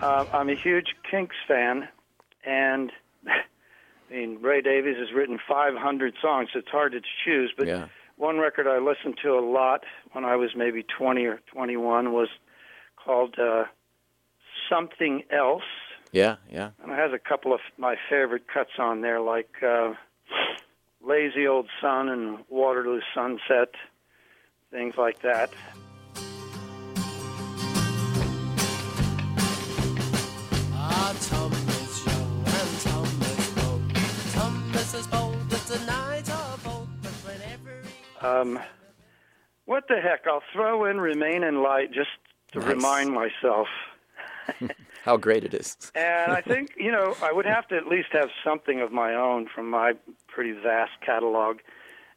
Uh, 0.00 0.26
I'm 0.34 0.50
a 0.50 0.54
huge 0.54 0.94
Kinks 1.10 1.36
fan, 1.48 1.88
and 2.44 2.92
I 3.26 4.12
mean 4.12 4.38
Ray 4.42 4.60
Davies 4.60 4.96
has 4.98 5.12
written 5.14 5.38
500 5.48 6.14
songs. 6.20 6.50
So 6.52 6.58
it's 6.58 6.68
hard 6.68 6.92
to 6.92 7.00
choose, 7.24 7.54
but 7.56 7.66
Yeah. 7.66 7.86
One 8.16 8.38
record 8.38 8.66
I 8.66 8.78
listened 8.78 9.18
to 9.22 9.30
a 9.38 9.40
lot 9.40 9.84
when 10.12 10.24
I 10.24 10.36
was 10.36 10.50
maybe 10.56 10.82
20 10.84 11.24
or 11.26 11.40
21 11.52 12.12
was 12.12 12.28
called 12.96 13.36
uh, 13.38 13.64
Something 14.70 15.24
Else, 15.30 15.62
Yeah, 16.12 16.36
yeah. 16.50 16.70
and 16.82 16.92
it 16.92 16.96
has 16.98 17.12
a 17.12 17.18
couple 17.18 17.52
of 17.52 17.60
my 17.76 17.96
favorite 18.08 18.44
cuts 18.52 18.70
on 18.78 19.00
there, 19.02 19.20
like 19.20 19.50
uh, 19.62 19.94
Lazy 21.06 21.46
Old 21.46 21.68
Sun 21.80 22.08
and 22.08 22.38
Waterloo 22.48 23.00
Sunset, 23.14 23.74
things 24.70 24.94
like 24.96 25.20
that. 25.22 25.50
Ah, 30.72 31.14
Tom 31.28 31.52
is 31.52 32.06
young 32.06 32.44
and 32.46 32.80
Tom 32.80 33.06
is 33.22 33.50
bold. 33.50 33.82
Tom 34.32 34.72
is 34.74 34.94
as 34.94 35.06
bold 35.08 35.52
as 35.52 35.64
the 35.68 35.78
night 35.86 36.28
Um, 38.24 38.58
what 39.66 39.84
the 39.88 39.96
heck? 40.00 40.26
I'll 40.26 40.42
throw 40.52 40.84
in 40.86 40.98
Remain 41.00 41.42
in 41.42 41.62
Light 41.62 41.92
just 41.92 42.08
to 42.52 42.58
Nice. 42.60 42.68
remind 42.68 43.12
myself. 43.12 43.68
How 45.04 45.16
great 45.16 45.44
it 45.44 45.54
is. 45.54 45.76
And 45.94 46.32
I 46.32 46.40
think, 46.40 46.70
you 46.78 46.90
know, 46.90 47.14
I 47.22 47.32
would 47.32 47.44
have 47.46 47.68
to 47.68 47.76
at 47.76 47.86
least 47.86 48.08
have 48.12 48.30
something 48.42 48.80
of 48.80 48.92
my 48.92 49.14
own 49.14 49.48
from 49.54 49.68
my 49.70 49.92
pretty 50.26 50.52
vast 50.52 50.92
catalog. 51.04 51.58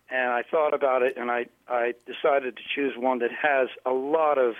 And 0.09 0.31
I 0.31 0.43
thought 0.49 0.73
about 0.73 1.01
it 1.03 1.17
and 1.17 1.29
I, 1.29 1.47
I 1.67 1.93
decided 2.05 2.55
to 2.57 2.63
choose 2.73 2.93
one 2.97 3.19
that 3.19 3.31
has 3.41 3.67
a 3.85 3.91
lot 3.91 4.37
of 4.37 4.55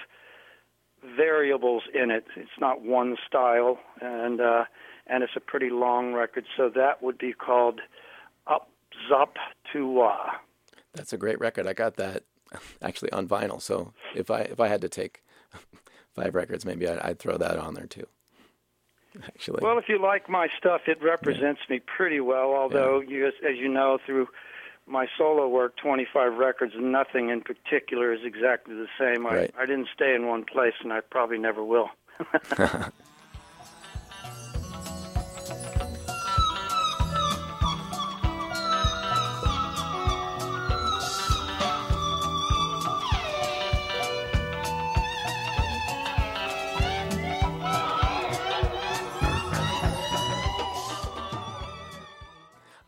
variables 1.16 1.84
in 1.94 2.12
it. 2.12 2.26
It's 2.36 2.60
not 2.60 2.82
one 2.82 3.16
style 3.28 3.80
and 4.02 4.42
uh 4.42 4.66
and 5.10 5.24
it's 5.24 5.38
a 5.38 5.40
pretty 5.40 5.70
long 5.70 6.14
record, 6.14 6.44
so 6.58 6.68
that 6.76 7.02
would 7.02 7.18
be 7.18 7.32
called 7.32 7.80
Op 8.46 8.70
Zop 9.10 9.38
Too 9.72 9.88
Wah. 9.90 10.32
That's 10.98 11.14
a 11.14 11.18
great 11.18 11.40
record. 11.40 11.68
I 11.68 11.74
got 11.74 11.96
that 11.96 12.24
actually 12.82 13.12
on 13.12 13.28
vinyl. 13.28 13.62
So 13.62 13.94
if 14.16 14.30
I 14.30 14.42
if 14.42 14.60
I 14.60 14.68
had 14.68 14.82
to 14.82 14.90
take 14.90 15.24
five 16.16 16.36
records, 16.36 16.66
maybe 16.66 16.88
I'd, 16.88 17.00
I'd 17.00 17.20
throw 17.20 17.38
that 17.38 17.58
on 17.58 17.74
there 17.74 17.88
too. 17.88 18.08
Actually, 19.24 19.62
Well, 19.64 19.80
if 19.80 19.90
you 19.90 20.00
like 20.00 20.30
my 20.30 20.48
stuff, 20.60 20.82
it 20.86 21.02
represents 21.02 21.62
me 21.70 21.80
pretty 21.80 22.20
well. 22.20 22.54
Although, 22.54 23.00
you, 23.00 23.26
as, 23.26 23.34
as 23.48 23.58
you 23.58 23.68
know, 23.68 23.98
through 24.06 24.28
my 24.86 25.08
solo 25.18 25.48
work, 25.48 25.76
25 25.78 26.34
records, 26.38 26.74
nothing 26.78 27.30
in 27.30 27.42
particular 27.42 28.14
is 28.14 28.20
exactly 28.24 28.76
the 28.76 28.88
same. 29.00 29.26
I, 29.26 29.36
Right. 29.36 29.54
I 29.58 29.66
didn't 29.66 29.88
stay 29.96 30.14
in 30.14 30.28
one 30.28 30.44
place, 30.44 30.76
and 30.84 30.94
I 30.94 31.02
probably 31.02 31.40
never 31.40 31.64
will. 31.64 31.90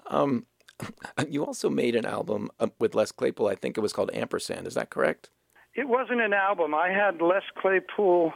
Um, 0.10 0.46
you 1.28 1.46
also 1.46 1.70
made 1.70 1.96
an 1.96 2.06
album 2.06 2.50
uh, 2.60 2.68
with 2.80 2.94
Les 2.96 3.12
Claypool. 3.12 3.48
I 3.48 3.56
think 3.56 3.78
it 3.78 3.82
was 3.82 3.94
called 3.94 4.12
Ampersand. 4.14 4.68
Is 4.68 4.74
that 4.76 4.90
correct? 4.90 5.30
It 5.76 5.88
wasn't 5.88 6.22
an 6.22 6.34
album. 6.34 6.74
I 6.74 6.90
had 6.90 7.22
Les 7.22 7.44
Claypool 7.58 8.34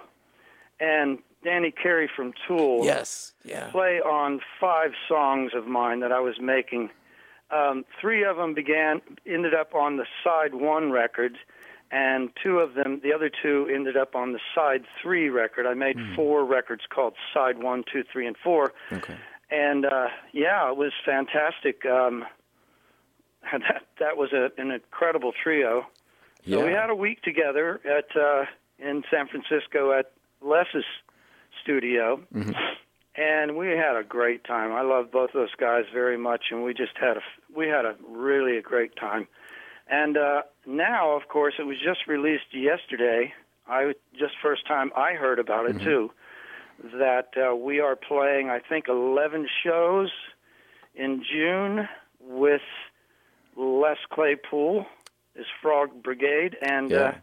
and 0.80 1.20
Danny 1.44 1.72
Carey 1.72 2.10
from 2.16 2.34
Tool 2.48 2.86
Yes. 2.86 3.34
Yeah. 3.44 3.70
play 3.72 4.00
on 4.00 4.40
five 4.62 4.92
songs 5.08 5.52
of 5.56 5.68
mine 5.68 6.00
that 6.02 6.12
I 6.12 6.20
was 6.20 6.36
making. 6.40 6.90
Um, 7.52 7.84
three 8.00 8.24
of 8.24 8.38
them 8.38 8.54
began 8.54 9.02
ended 9.28 9.54
up 9.54 9.76
on 9.76 9.98
the 9.98 10.06
side 10.24 10.54
one 10.56 10.92
record, 10.92 11.38
and 11.92 12.30
two 12.42 12.60
of 12.60 12.74
them, 12.74 13.02
the 13.04 13.14
other 13.14 13.30
two, 13.30 13.70
ended 13.72 13.96
up 13.98 14.16
on 14.16 14.32
the 14.34 14.40
side 14.56 14.86
three 15.02 15.30
record. 15.30 15.66
I 15.68 15.74
made 15.76 15.98
four 16.16 16.46
records 16.46 16.84
called 16.90 17.14
side 17.34 17.62
one, 17.62 17.84
two, 17.92 18.04
three, 18.12 18.26
and 18.26 18.36
four, 18.44 18.74
Okay. 18.92 19.16
And 19.50 19.86
uh, 19.86 20.08
yeah, 20.32 20.70
it 20.70 20.78
was 20.78 20.92
fantastic. 21.06 21.86
Um, 21.86 22.26
that 23.52 23.84
that 24.00 24.18
was 24.18 24.32
a, 24.34 24.50
an 24.60 24.72
incredible 24.72 25.32
trio. 25.44 25.86
Yeah. 26.44 26.58
So 26.58 26.66
we 26.66 26.72
had 26.74 26.90
a 26.90 26.96
week 26.96 27.22
together 27.22 27.80
at 27.86 28.16
uh, 28.20 28.46
in 28.80 29.04
San 29.10 29.28
Francisco 29.28 29.98
at 29.98 30.12
Les's 30.42 30.86
studio, 31.62 32.20
and 33.16 33.56
we 33.56 33.68
had 33.70 33.96
a 33.96 34.04
great 34.04 34.44
time. 34.44 34.72
I 34.72 34.82
love 34.82 35.12
both 35.12 35.30
of 35.30 35.34
those 35.34 35.56
guys 35.58 35.84
very 35.94 36.18
much, 36.18 36.46
and 36.52 36.64
we 36.64 36.74
just 36.74 36.98
had 37.00 37.18
a 37.18 37.22
we 37.56 37.68
had 37.68 37.86
a 37.86 37.96
really 38.10 38.58
a 38.58 38.62
great 38.62 38.96
time. 38.96 39.28
And 39.88 40.18
uh, 40.18 40.42
now, 40.66 41.12
of 41.16 41.28
course, 41.28 41.56
it 41.60 41.64
was 41.64 41.78
just 41.84 42.08
released 42.08 42.54
yesterday. 42.54 43.34
I 43.68 43.94
just 44.18 44.34
first 44.42 44.66
time 44.68 44.92
I 44.96 45.14
heard 45.14 45.40
about 45.40 45.70
it 45.70 45.80
too. 45.82 46.12
That 47.00 47.30
uh, 47.38 47.56
we 47.56 47.80
are 47.80 47.96
playing, 47.96 48.50
I 48.50 48.60
think, 48.60 48.88
eleven 48.90 49.48
shows 49.64 50.10
in 50.96 51.24
June 51.24 51.88
with 52.20 52.62
Les 53.56 53.98
Claypool, 54.12 54.86
his 55.36 55.46
Frog 55.62 56.04
Brigade, 56.04 56.58
and 56.62 56.92
Yeah. 56.92 56.98
uh, 57.00 57.14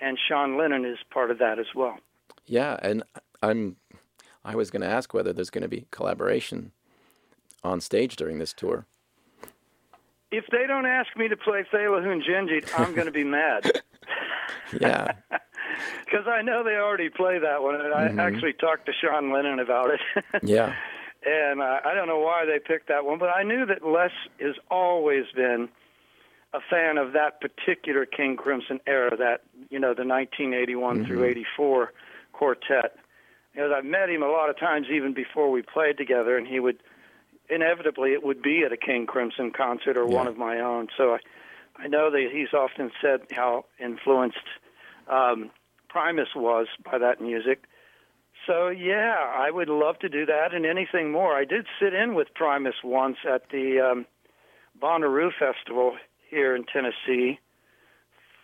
and 0.00 0.18
Sean 0.28 0.56
Lennon 0.56 0.84
is 0.84 0.98
part 1.10 1.30
of 1.30 1.38
that 1.38 1.58
as 1.58 1.66
well. 1.74 1.98
Yeah, 2.46 2.78
and 2.82 3.02
I'm. 3.42 3.76
I 4.44 4.54
was 4.56 4.70
going 4.70 4.80
to 4.82 4.88
ask 4.88 5.12
whether 5.12 5.32
there's 5.34 5.50
going 5.50 5.62
to 5.62 5.68
be 5.68 5.86
collaboration 5.90 6.72
on 7.62 7.80
stage 7.82 8.16
during 8.16 8.38
this 8.38 8.54
tour. 8.54 8.86
If 10.32 10.46
they 10.50 10.66
don't 10.66 10.86
ask 10.86 11.14
me 11.16 11.28
to 11.28 11.36
play 11.36 11.64
Thela 11.70 12.02
Hun 12.02 12.22
Ginjeet, 12.22 12.70
I'm 12.78 12.94
going 12.94 13.06
to 13.06 13.12
be 13.12 13.24
mad 13.38 13.70
Yeah. 14.80 15.12
Because 16.04 16.26
I 16.26 16.42
know 16.42 16.62
they 16.64 16.76
already 16.76 17.08
play 17.08 17.38
that 17.38 17.62
one, 17.62 17.76
and 17.76 17.94
I 17.94 18.24
actually 18.24 18.52
talked 18.52 18.86
to 18.86 18.92
Sean 18.92 19.32
Lennon 19.32 19.58
about 19.58 19.90
it. 19.90 20.24
yeah. 20.42 20.74
and 21.24 21.60
uh, 21.60 21.80
I 21.84 21.94
don't 21.94 22.08
know 22.08 22.20
why 22.20 22.44
they 22.46 22.58
picked 22.58 22.88
that 22.88 23.04
one, 23.04 23.18
but 23.18 23.28
I 23.28 23.42
knew 23.42 23.66
that 23.66 23.86
Les 23.86 24.10
has 24.40 24.56
always 24.70 25.24
been 25.34 25.68
a 26.52 26.60
fan 26.68 26.98
of 26.98 27.12
that 27.12 27.40
particular 27.40 28.04
King 28.06 28.36
Crimson 28.36 28.80
era, 28.86 29.16
that 29.16 29.42
you 29.70 29.78
know 29.78 29.94
the 29.94 30.04
1981 30.06 31.06
through 31.06 31.24
'84 31.24 31.92
quartet. 32.32 32.96
Because 33.52 33.72
I've 33.76 33.84
met 33.84 34.08
him 34.08 34.22
a 34.22 34.28
lot 34.28 34.48
of 34.48 34.58
times, 34.58 34.86
even 34.92 35.12
before 35.12 35.50
we 35.50 35.62
played 35.62 35.96
together, 35.98 36.36
and 36.36 36.46
he 36.46 36.60
would 36.60 36.78
inevitably 37.50 38.12
it 38.12 38.22
would 38.22 38.42
be 38.42 38.62
at 38.64 38.72
a 38.72 38.76
King 38.76 39.06
Crimson 39.06 39.50
concert 39.50 39.96
or 39.96 40.06
one 40.06 40.26
of 40.26 40.36
my 40.36 40.60
own. 40.60 40.88
So 40.96 41.14
I, 41.14 41.18
I 41.76 41.88
know 41.88 42.10
that 42.10 42.28
he's 42.32 42.54
often 42.54 42.90
said 43.02 43.22
how 43.32 43.64
influenced 43.78 44.38
um, 45.08 45.50
Primus 45.90 46.28
was 46.34 46.66
by 46.84 46.98
that 46.98 47.20
music. 47.20 47.64
So 48.46 48.68
yeah, 48.68 49.16
I 49.36 49.50
would 49.50 49.68
love 49.68 49.98
to 50.00 50.08
do 50.08 50.24
that 50.26 50.54
and 50.54 50.64
anything 50.64 51.12
more. 51.12 51.36
I 51.36 51.44
did 51.44 51.66
sit 51.80 51.92
in 51.94 52.14
with 52.14 52.28
Primus 52.34 52.76
once 52.82 53.18
at 53.28 53.50
the 53.50 53.80
um, 53.80 54.06
Bonnaroo 54.80 55.30
Festival 55.38 55.96
here 56.30 56.54
in 56.56 56.64
Tennessee. 56.64 57.38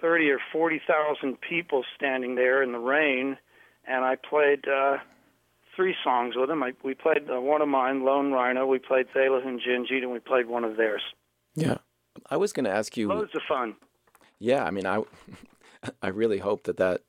Thirty 0.00 0.30
or 0.30 0.38
forty 0.52 0.80
thousand 0.87 1.40
people 1.40 1.82
standing 1.96 2.35
there 2.35 2.62
in 2.62 2.72
the 2.72 2.78
rain, 2.78 3.38
and 3.87 4.04
I 4.04 4.16
played 4.16 4.66
uh, 4.68 4.98
three 5.74 5.94
songs 6.04 6.35
with 6.37 6.48
them. 6.48 6.62
I, 6.62 6.72
we 6.85 6.94
played 6.94 7.30
uh, 7.35 7.40
one 7.40 7.62
of 7.62 7.68
mine, 7.68 8.04
Lone 8.04 8.30
Rhino. 8.32 8.66
We 8.66 8.78
played 8.78 9.06
Thela 9.14 9.42
Hun 9.42 9.59
Ginjeet, 9.59 10.02
and 10.02 10.12
we 10.12 10.18
played 10.18 10.46
one 10.48 10.64
of 10.64 10.76
theirs. 10.76 11.02
Yeah. 11.54 11.78
I 12.30 12.37
was 12.37 12.52
going 12.52 12.64
to 12.64 12.70
ask 12.70 12.96
you. 12.96 13.09
Loads 13.09 13.35
of 13.35 13.42
fun. 13.48 13.76
Yeah, 14.38 14.64
I 14.64 14.70
mean, 14.70 14.87
I, 14.87 15.02
I 16.02 16.09
really 16.09 16.38
hope 16.38 16.64
that 16.64 16.76
that 16.76 17.02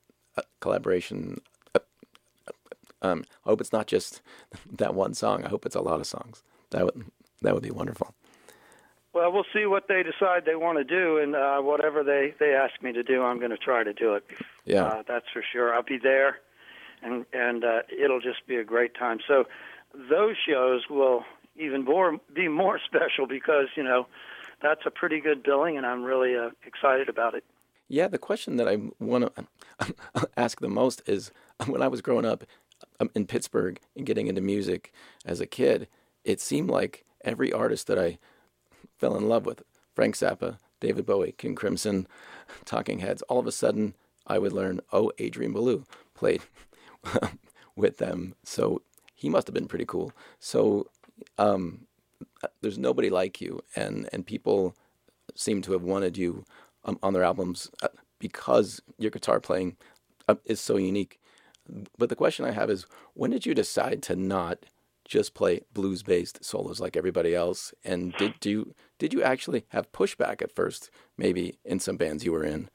collaboration. 0.60 1.40
Um, 3.00 3.24
I 3.44 3.50
hope 3.50 3.60
it's 3.60 3.72
not 3.72 3.86
just 3.86 4.22
that 4.78 4.94
one 4.94 5.14
song. 5.14 5.44
I 5.44 5.48
hope 5.48 5.66
it's 5.66 5.76
a 5.76 5.80
lot 5.80 6.00
of 6.00 6.06
songs. 6.06 6.42
That 6.70 6.84
would 6.84 7.04
that 7.42 7.54
would 7.54 7.62
be 7.62 7.70
wonderful. 7.70 8.14
Well, 9.14 9.32
we'll 9.32 9.46
see 9.54 9.66
what 9.66 9.88
they 9.88 10.02
decide 10.02 10.44
they 10.44 10.54
want 10.54 10.78
to 10.78 10.84
do, 10.84 11.18
and 11.18 11.34
uh, 11.34 11.60
whatever 11.60 12.04
they 12.04 12.34
they 12.38 12.54
ask 12.54 12.82
me 12.82 12.92
to 12.92 13.02
do, 13.02 13.22
I'm 13.22 13.38
going 13.38 13.50
to 13.50 13.56
try 13.56 13.82
to 13.82 13.92
do 13.92 14.14
it. 14.14 14.24
Yeah. 14.64 14.84
uh, 14.84 15.02
that's 15.06 15.26
for 15.32 15.42
sure. 15.52 15.74
I'll 15.74 15.82
be 15.82 15.98
there, 15.98 16.38
and 17.02 17.24
and 17.32 17.64
uh, 17.64 17.82
it'll 17.90 18.20
just 18.20 18.46
be 18.46 18.56
a 18.56 18.64
great 18.64 18.94
time. 18.94 19.18
So, 19.26 19.44
those 19.94 20.36
shows 20.46 20.82
will 20.90 21.24
even 21.56 21.84
more 21.84 22.18
be 22.34 22.48
more 22.48 22.78
special 22.84 23.26
because 23.26 23.68
you 23.76 23.82
know 23.82 24.06
that's 24.62 24.82
a 24.84 24.90
pretty 24.90 25.20
good 25.20 25.42
billing, 25.42 25.76
and 25.76 25.86
I'm 25.86 26.04
really 26.04 26.36
uh, 26.36 26.50
excited 26.66 27.08
about 27.08 27.34
it. 27.34 27.44
Yeah, 27.88 28.08
the 28.08 28.18
question 28.18 28.56
that 28.56 28.68
I 28.68 28.78
want 29.00 29.34
to 29.34 29.46
ask 30.36 30.60
the 30.60 30.68
most 30.68 31.02
is 31.06 31.32
when 31.66 31.82
I 31.82 31.88
was 31.88 32.02
growing 32.02 32.26
up 32.26 32.44
um, 33.00 33.10
in 33.14 33.26
Pittsburgh 33.26 33.80
and 33.96 34.06
getting 34.06 34.26
into 34.26 34.40
music 34.40 34.92
as 35.24 35.40
a 35.40 35.46
kid, 35.46 35.88
it 36.24 36.40
seemed 36.40 36.70
like 36.70 37.04
every 37.24 37.52
artist 37.52 37.86
that 37.86 37.98
I 37.98 38.18
fell 38.98 39.16
in 39.16 39.28
love 39.28 39.46
with, 39.46 39.62
Frank 39.94 40.16
Zappa, 40.16 40.58
David 40.80 41.06
Bowie, 41.06 41.32
King 41.32 41.54
Crimson, 41.54 42.06
Talking 42.64 42.98
Heads, 42.98 43.22
all 43.22 43.38
of 43.38 43.46
a 43.46 43.52
sudden 43.52 43.94
I 44.26 44.38
would 44.38 44.52
learn, 44.52 44.80
oh, 44.92 45.10
Adrian 45.18 45.54
Belew 45.54 45.84
played 46.14 46.42
with 47.76 47.96
them. 47.96 48.34
So 48.44 48.82
he 49.14 49.30
must 49.30 49.46
have 49.46 49.54
been 49.54 49.66
pretty 49.68 49.86
cool. 49.86 50.12
So 50.38 50.88
um, 51.38 51.86
there's 52.60 52.78
nobody 52.78 53.08
like 53.08 53.40
you, 53.40 53.62
and, 53.74 54.08
and 54.12 54.26
people 54.26 54.76
seem 55.34 55.62
to 55.62 55.72
have 55.72 55.82
wanted 55.82 56.18
you 56.18 56.44
um, 56.88 56.98
on 57.02 57.12
their 57.12 57.22
albums 57.22 57.70
uh, 57.82 57.88
because 58.18 58.80
your 58.98 59.10
guitar 59.10 59.40
playing 59.40 59.76
uh, 60.28 60.36
is 60.44 60.60
so 60.60 60.76
unique. 60.76 61.20
But 61.98 62.08
the 62.08 62.16
question 62.16 62.44
I 62.44 62.52
have 62.52 62.70
is, 62.70 62.86
when 63.14 63.30
did 63.30 63.44
you 63.44 63.54
decide 63.54 64.02
to 64.04 64.16
not 64.16 64.64
just 65.04 65.34
play 65.34 65.60
blues-based 65.72 66.44
solos 66.44 66.80
like 66.80 66.96
everybody 66.96 67.34
else? 67.34 67.74
And 67.84 68.14
did 68.14 68.44
you 68.44 68.74
did 68.98 69.12
you 69.12 69.22
actually 69.22 69.64
have 69.68 69.92
pushback 69.92 70.42
at 70.42 70.54
first, 70.54 70.90
maybe 71.16 71.58
in 71.64 71.78
some 71.78 71.96
bands 71.96 72.24
you 72.24 72.32
were 72.32 72.44
in? 72.44 72.68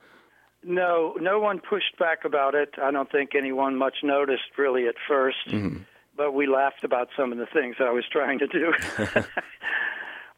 No, 0.64 1.16
no 1.20 1.40
one 1.40 1.60
pushed 1.60 1.98
back 2.00 2.24
about 2.24 2.56
it. 2.56 2.76
I 2.82 2.92
don't 2.92 3.12
think 3.12 3.32
anyone 3.36 3.76
much 3.76 3.98
noticed 4.04 4.58
really 4.58 4.88
at 4.88 4.96
1st 5.10 5.86
but 6.16 6.34
we 6.34 6.48
laughed 6.48 6.84
about 6.84 7.10
some 7.18 7.32
of 7.32 7.38
the 7.38 7.48
things 7.48 7.78
I 7.80 7.92
was 7.92 8.06
trying 8.12 8.40
to 8.40 8.48
do. 8.48 8.72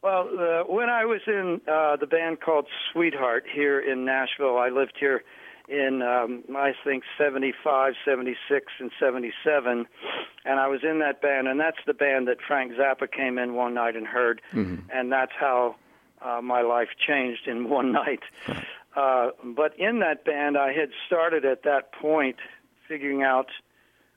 well, 0.06 0.30
uh, 0.40 0.64
when 0.72 0.88
I 0.88 1.06
was 1.06 1.22
in 1.26 1.62
uh, 1.68 1.96
the 1.96 2.06
band 2.06 2.40
called 2.40 2.68
Sweetheart 2.92 3.46
here 3.52 3.80
in 3.80 4.06
Nashville, 4.06 4.56
I 4.56 4.70
lived 4.70 4.94
here 5.00 5.24
in 5.68 6.04
um, 6.04 6.44
I 6.56 6.74
think 6.84 7.04
75, 7.18 7.94
76, 8.06 8.66
and 8.80 8.92
77, 9.00 9.88
and 10.46 10.60
I 10.60 10.68
was 10.68 10.82
in 10.84 11.00
that 11.00 11.24
band, 11.24 11.48
and 11.48 11.60
that's 11.60 11.80
the 11.88 11.94
band 11.96 12.28
that 12.28 12.38
Frank 12.48 12.74
Zappa 12.74 13.12
came 13.12 13.40
in 13.40 13.56
one 13.56 13.74
night 13.74 13.96
and 13.96 14.06
heard, 14.06 14.44
and 14.94 15.12
that's 15.12 15.32
how 15.40 15.76
uh, 16.22 16.40
my 16.40 16.62
life 16.62 16.90
changed 17.08 17.48
in 17.48 17.68
one 17.78 17.92
night. 17.92 18.22
Uh, 18.96 19.32
but 19.44 19.78
in 19.80 20.02
that 20.02 20.24
band, 20.24 20.56
I 20.56 20.72
had 20.72 20.90
started 21.08 21.46
at 21.46 21.64
that 21.64 21.92
point 21.94 22.36
figuring 22.88 23.24
out, 23.24 23.48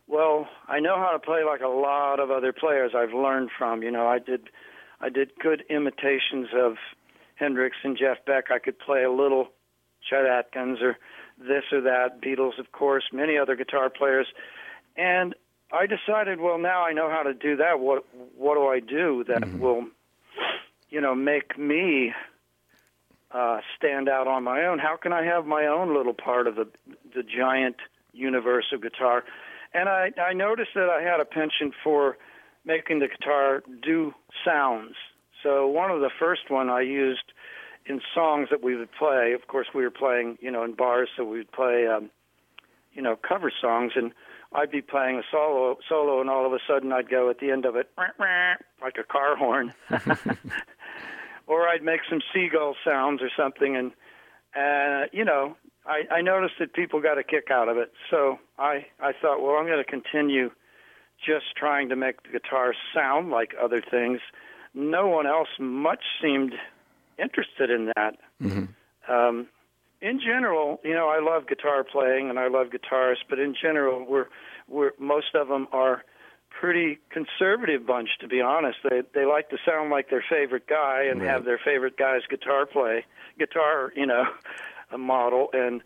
well, 0.06 0.48
I 0.68 0.80
know 0.80 0.96
how 0.96 1.12
to 1.12 1.18
play 1.18 1.44
like 1.44 1.62
a 1.62 1.68
lot 1.68 2.20
of 2.20 2.30
other 2.30 2.52
players 2.52 2.92
I've 2.94 3.14
learned 3.14 3.50
from. 3.56 3.82
You 3.82 3.90
know, 3.90 4.06
I 4.06 4.18
did, 4.18 4.50
I 5.00 5.08
did 5.08 5.30
good 5.40 5.64
imitations 5.70 6.48
of 6.54 6.76
Hendrix 7.36 7.76
and 7.84 7.96
Jeff 7.96 8.24
Beck. 8.26 8.50
I 8.50 8.58
could 8.58 8.78
play 8.78 9.04
a 9.04 9.10
little 9.10 9.48
Chet 10.08 10.26
Atkins 10.26 10.78
or 10.82 10.96
this 11.38 11.64
or 11.72 11.82
that, 11.82 12.20
Beatles, 12.20 12.58
of 12.58 12.72
course, 12.72 13.04
many 13.12 13.38
other 13.38 13.54
guitar 13.54 13.90
players, 13.90 14.26
and 14.96 15.34
I 15.72 15.86
decided, 15.86 16.40
well, 16.40 16.58
now 16.58 16.82
I 16.82 16.92
know 16.92 17.10
how 17.10 17.22
to 17.22 17.34
do 17.34 17.56
that. 17.56 17.78
What 17.78 18.04
what 18.36 18.54
do 18.54 18.66
I 18.66 18.80
do 18.80 19.24
that 19.28 19.58
will, 19.58 19.84
you 20.88 21.00
know, 21.00 21.14
make 21.14 21.58
me 21.58 22.12
uh, 23.30 23.60
stand 23.76 24.08
out 24.08 24.26
on 24.26 24.44
my 24.44 24.64
own? 24.64 24.78
How 24.78 24.96
can 24.96 25.12
I 25.12 25.24
have 25.24 25.46
my 25.46 25.66
own 25.66 25.94
little 25.94 26.14
part 26.14 26.46
of 26.46 26.56
the 26.56 26.66
the 27.14 27.22
giant 27.22 27.76
universe 28.12 28.66
of 28.72 28.82
guitar? 28.82 29.24
And 29.74 29.88
I 29.88 30.10
I 30.20 30.32
noticed 30.32 30.70
that 30.74 30.88
I 30.88 31.02
had 31.02 31.20
a 31.20 31.24
penchant 31.24 31.74
for 31.84 32.16
making 32.68 32.98
the 33.00 33.08
guitar 33.08 33.62
do 33.82 34.12
sounds. 34.44 34.94
So 35.42 35.66
one 35.66 35.90
of 35.90 36.00
the 36.00 36.10
first 36.18 36.50
one 36.50 36.68
I 36.68 36.82
used 36.82 37.32
in 37.86 38.00
songs 38.14 38.48
that 38.50 38.62
we 38.62 38.76
would 38.76 38.92
play. 38.92 39.32
Of 39.32 39.48
course, 39.48 39.68
we 39.74 39.82
were 39.82 39.90
playing, 39.90 40.36
you 40.40 40.50
know, 40.50 40.62
in 40.62 40.74
bars, 40.74 41.08
so 41.16 41.24
we 41.24 41.38
would 41.38 41.50
play, 41.50 41.86
um, 41.86 42.10
you 42.92 43.00
know, 43.00 43.16
cover 43.16 43.50
songs, 43.60 43.92
and 43.96 44.12
I'd 44.52 44.70
be 44.70 44.82
playing 44.82 45.16
a 45.16 45.22
solo, 45.30 45.78
solo, 45.88 46.20
and 46.20 46.28
all 46.28 46.44
of 46.46 46.52
a 46.52 46.58
sudden 46.68 46.92
I'd 46.92 47.08
go 47.08 47.30
at 47.30 47.40
the 47.40 47.50
end 47.50 47.64
of 47.64 47.74
it, 47.76 47.88
like 48.82 48.96
a 49.00 49.04
car 49.04 49.36
horn, 49.36 49.72
or 51.46 51.66
I'd 51.66 51.82
make 51.82 52.00
some 52.10 52.20
seagull 52.34 52.76
sounds 52.84 53.22
or 53.22 53.30
something, 53.34 53.76
and 53.76 53.92
uh, 54.54 55.06
you 55.12 55.24
know, 55.24 55.56
I, 55.86 56.16
I 56.16 56.20
noticed 56.20 56.54
that 56.58 56.74
people 56.74 57.00
got 57.00 57.16
a 57.16 57.22
kick 57.22 57.48
out 57.50 57.68
of 57.68 57.78
it. 57.78 57.92
So 58.10 58.38
I, 58.58 58.86
I 59.00 59.12
thought, 59.12 59.40
well, 59.40 59.56
I'm 59.56 59.66
going 59.66 59.82
to 59.82 59.90
continue 59.90 60.50
just 61.24 61.56
trying 61.56 61.88
to 61.88 61.96
make 61.96 62.22
the 62.22 62.30
guitar 62.30 62.74
sound 62.94 63.30
like 63.30 63.54
other 63.60 63.80
things. 63.80 64.20
No 64.74 65.08
one 65.08 65.26
else 65.26 65.48
much 65.58 66.02
seemed 66.22 66.54
interested 67.18 67.70
in 67.70 67.92
that. 67.96 68.16
Um, 69.08 69.48
in 70.00 70.20
general, 70.20 70.80
you 70.84 70.94
know, 70.94 71.08
I 71.08 71.20
love 71.20 71.48
guitar 71.48 71.82
playing 71.84 72.30
and 72.30 72.38
I 72.38 72.48
love 72.48 72.68
guitarists, 72.68 73.24
but 73.28 73.38
in 73.38 73.54
general, 73.60 74.06
we're 74.08 74.26
we're 74.68 74.92
most 74.98 75.34
of 75.34 75.48
them 75.48 75.66
are 75.72 76.04
pretty 76.60 76.98
conservative 77.10 77.86
bunch, 77.86 78.08
to 78.20 78.28
be 78.28 78.40
honest. 78.40 78.78
They 78.88 79.02
they 79.14 79.24
like 79.24 79.50
to 79.50 79.58
sound 79.66 79.90
like 79.90 80.10
their 80.10 80.24
favorite 80.28 80.66
guy 80.68 81.04
and 81.10 81.20
have 81.22 81.44
their 81.44 81.58
favorite 81.64 81.96
guy's 81.96 82.22
guitar 82.28 82.66
play 82.66 83.04
guitar, 83.38 83.92
you 83.96 84.06
know, 84.06 84.24
a 84.92 84.98
model, 84.98 85.48
and 85.52 85.82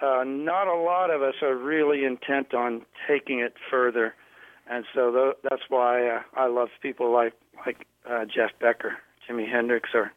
uh, 0.00 0.24
not 0.24 0.66
a 0.66 0.74
lot 0.74 1.10
of 1.10 1.22
us 1.22 1.34
are 1.42 1.56
really 1.56 2.04
intent 2.04 2.54
on 2.54 2.84
taking 3.08 3.40
it 3.40 3.54
further. 3.70 4.14
And 4.68 4.84
so 4.94 5.10
th- 5.12 5.36
that's 5.42 5.62
why 5.68 6.08
uh, 6.08 6.20
I 6.34 6.46
love 6.46 6.68
people 6.82 7.12
like 7.12 7.34
like 7.64 7.86
uh, 8.08 8.24
Jeff 8.24 8.50
Becker, 8.60 8.98
Jimi 9.28 9.50
Hendrix, 9.50 9.90
or 9.94 10.12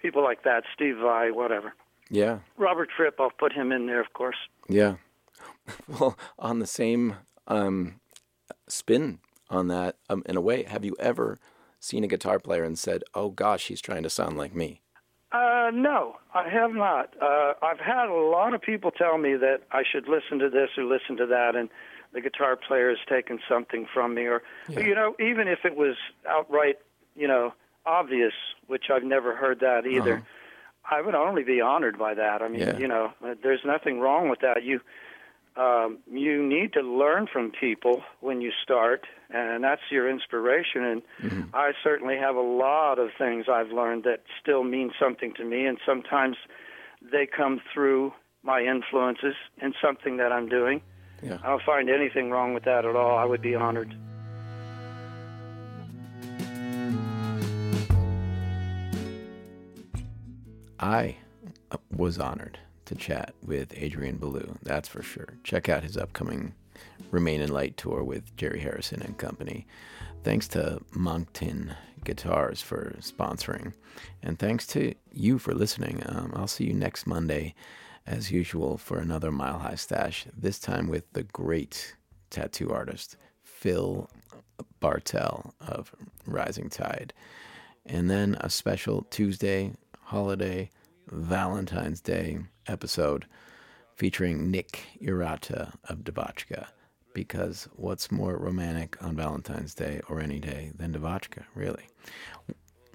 people 0.00 0.22
like 0.22 0.42
that, 0.44 0.64
Steve 0.74 0.96
Vai, 1.00 1.30
whatever. 1.30 1.74
Yeah, 2.10 2.38
Robert 2.56 2.88
Fripp, 2.96 3.20
I'll 3.20 3.30
put 3.30 3.52
him 3.52 3.70
in 3.72 3.86
there, 3.86 4.00
of 4.00 4.12
course. 4.14 4.36
yeah. 4.68 4.96
Well, 5.86 6.16
on 6.38 6.60
the 6.60 6.66
same 6.66 7.16
um, 7.46 8.00
spin 8.68 9.18
on 9.50 9.68
that, 9.68 9.96
um, 10.08 10.22
in 10.24 10.34
a 10.36 10.40
way, 10.40 10.62
have 10.62 10.82
you 10.84 10.96
ever 10.98 11.38
seen 11.78 12.02
a 12.04 12.06
guitar 12.08 12.38
player 12.38 12.64
and 12.64 12.78
said, 12.78 13.04
"Oh 13.14 13.28
gosh, 13.28 13.66
he's 13.68 13.82
trying 13.82 14.02
to 14.02 14.10
sound 14.10 14.38
like 14.38 14.54
me"? 14.54 14.80
Uh, 15.30 15.70
no, 15.74 16.16
I 16.34 16.48
have 16.48 16.72
not. 16.72 17.14
Uh, 17.20 17.52
I've 17.62 17.78
had 17.80 18.08
a 18.08 18.14
lot 18.14 18.54
of 18.54 18.62
people 18.62 18.90
tell 18.90 19.18
me 19.18 19.36
that 19.36 19.58
I 19.70 19.82
should 19.90 20.08
listen 20.08 20.38
to 20.38 20.48
this 20.48 20.70
or 20.78 20.84
listen 20.84 21.18
to 21.18 21.26
that, 21.26 21.54
and 21.54 21.68
the 22.12 22.20
guitar 22.20 22.56
player 22.56 22.88
has 22.90 22.98
taken 23.08 23.38
something 23.48 23.86
from 23.92 24.14
me, 24.14 24.22
or 24.26 24.42
you 24.68 24.94
know, 24.94 25.14
even 25.20 25.48
if 25.48 25.60
it 25.64 25.76
was 25.76 25.96
outright, 26.28 26.76
you 27.16 27.28
know, 27.28 27.52
obvious, 27.86 28.32
which 28.66 28.84
I've 28.92 29.04
never 29.04 29.34
heard 29.34 29.60
that 29.60 29.86
either. 29.86 30.22
I 30.90 31.02
would 31.02 31.14
only 31.14 31.44
be 31.44 31.60
honored 31.60 31.98
by 31.98 32.14
that. 32.14 32.40
I 32.40 32.48
mean, 32.48 32.60
Yeah. 32.60 32.78
you 32.78 32.88
know, 32.88 33.12
uh, 33.22 33.34
there's 33.42 33.60
nothing 33.64 34.00
wrong 34.00 34.30
with 34.30 34.40
that. 34.40 34.62
You 34.62 34.80
um, 35.56 35.98
you 36.10 36.40
need 36.42 36.72
to 36.74 36.82
learn 36.82 37.26
from 37.26 37.50
people 37.50 38.04
when 38.20 38.40
you 38.40 38.52
start, 38.62 39.06
and 39.28 39.64
that's 39.64 39.82
your 39.90 40.08
inspiration. 40.08 40.84
And 40.84 41.02
I 41.52 41.72
certainly 41.82 42.16
have 42.16 42.36
a 42.36 42.40
lot 42.40 43.00
of 43.00 43.08
things 43.18 43.46
I've 43.48 43.72
learned 43.72 44.04
that 44.04 44.22
still 44.40 44.62
mean 44.62 44.92
something 45.00 45.34
to 45.34 45.44
me, 45.44 45.66
and 45.66 45.78
sometimes 45.84 46.36
they 47.02 47.26
come 47.26 47.60
through 47.74 48.12
my 48.44 48.62
influences 48.62 49.34
in 49.60 49.74
something 49.82 50.18
that 50.18 50.30
I'm 50.32 50.48
doing. 50.48 50.80
Yeah. 51.22 51.38
I 51.42 51.48
don't 51.48 51.62
find 51.62 51.90
anything 51.90 52.30
wrong 52.30 52.54
with 52.54 52.64
that 52.64 52.84
at 52.84 52.94
all. 52.94 53.16
I 53.16 53.24
would 53.24 53.42
be 53.42 53.54
honored. 53.54 53.94
I 60.80 61.16
uh, 61.70 61.76
was 61.90 62.18
honored 62.18 62.58
to 62.84 62.94
chat 62.94 63.34
with 63.44 63.72
Adrian 63.76 64.16
Belew, 64.16 64.56
that's 64.62 64.88
for 64.88 65.02
sure. 65.02 65.34
Check 65.44 65.68
out 65.68 65.82
his 65.82 65.96
upcoming 65.96 66.54
Remain 67.10 67.40
in 67.40 67.52
Light 67.52 67.76
tour 67.76 68.02
with 68.02 68.36
Jerry 68.36 68.60
Harrison 68.60 69.02
and 69.02 69.18
company. 69.18 69.66
Thanks 70.22 70.46
to 70.48 70.80
Monkton 70.92 71.74
Guitars 72.04 72.62
for 72.62 72.96
sponsoring. 73.00 73.72
And 74.22 74.38
thanks 74.38 74.66
to 74.68 74.94
you 75.12 75.38
for 75.38 75.54
listening. 75.54 76.02
Um, 76.06 76.32
I'll 76.34 76.46
see 76.46 76.64
you 76.64 76.74
next 76.74 77.06
Monday, 77.06 77.54
as 78.08 78.30
usual, 78.32 78.78
for 78.78 78.98
another 78.98 79.30
Mile 79.30 79.58
High 79.58 79.74
Stash, 79.74 80.26
this 80.34 80.58
time 80.58 80.88
with 80.88 81.12
the 81.12 81.24
great 81.24 81.94
tattoo 82.30 82.72
artist, 82.72 83.16
Phil 83.42 84.08
Bartell 84.80 85.54
of 85.60 85.94
Rising 86.26 86.70
Tide. 86.70 87.12
And 87.84 88.10
then 88.10 88.36
a 88.40 88.48
special 88.48 89.02
Tuesday, 89.10 89.72
holiday, 90.00 90.70
Valentine's 91.08 92.00
Day 92.00 92.38
episode 92.66 93.26
featuring 93.94 94.50
Nick 94.50 94.80
Urata 95.02 95.74
of 95.84 95.98
DeVotchKa. 95.98 96.66
Because 97.12 97.68
what's 97.72 98.10
more 98.10 98.38
romantic 98.38 99.02
on 99.02 99.16
Valentine's 99.16 99.74
Day 99.74 100.00
or 100.08 100.20
any 100.20 100.38
day 100.38 100.72
than 100.74 100.94
DeVotchKa, 100.94 101.42
really? 101.54 101.84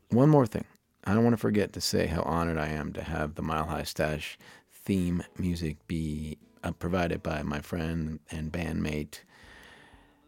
One 0.09 0.29
more 0.29 0.47
thing. 0.47 0.65
I 1.03 1.13
don't 1.13 1.23
want 1.23 1.33
to 1.33 1.41
forget 1.41 1.73
to 1.73 1.81
say 1.81 2.07
how 2.07 2.21
honored 2.21 2.57
I 2.57 2.69
am 2.69 2.93
to 2.93 3.03
have 3.03 3.35
the 3.35 3.41
Mile 3.41 3.65
High 3.65 3.83
Stash 3.83 4.39
theme 4.83 5.23
music 5.37 5.77
be 5.87 6.37
uh, 6.63 6.71
provided 6.71 7.23
by 7.23 7.43
my 7.43 7.61
friend 7.61 8.19
and 8.31 8.51
bandmate 8.51 9.19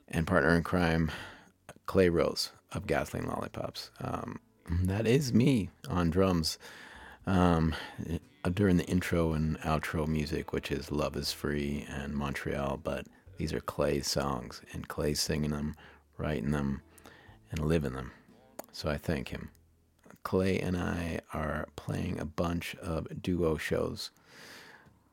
and 0.07 0.27
partner 0.27 0.55
in 0.55 0.63
crime, 0.63 1.11
Clay 1.85 2.09
Rose 2.09 2.51
of 2.71 2.87
Gasoline 2.87 3.27
Lollipops. 3.27 3.91
Um, 4.01 4.39
that 4.69 5.07
is 5.07 5.33
me 5.33 5.69
on 5.89 6.09
drums 6.09 6.57
um, 7.27 7.75
uh, 8.43 8.49
during 8.49 8.77
the 8.77 8.85
intro 8.85 9.33
and 9.33 9.59
outro 9.61 10.07
music, 10.07 10.53
which 10.53 10.71
is 10.71 10.91
Love 10.91 11.15
is 11.15 11.31
Free 11.31 11.85
and 11.89 12.13
Montreal. 12.13 12.79
But 12.83 13.07
these 13.37 13.53
are 13.53 13.59
Clay's 13.59 14.07
songs, 14.07 14.61
and 14.71 14.87
Clay's 14.87 15.19
singing 15.19 15.51
them, 15.51 15.75
writing 16.17 16.51
them, 16.51 16.81
and 17.51 17.59
living 17.59 17.93
them. 17.93 18.11
So 18.71 18.89
I 18.89 18.97
thank 18.97 19.29
him. 19.29 19.49
Clay 20.25 20.59
and 20.59 20.75
I 20.75 21.19
are 21.33 21.67
playing 21.75 22.19
a 22.19 22.25
bunch 22.25 22.75
of 22.81 23.21
duo 23.21 23.57
shows 23.57 24.09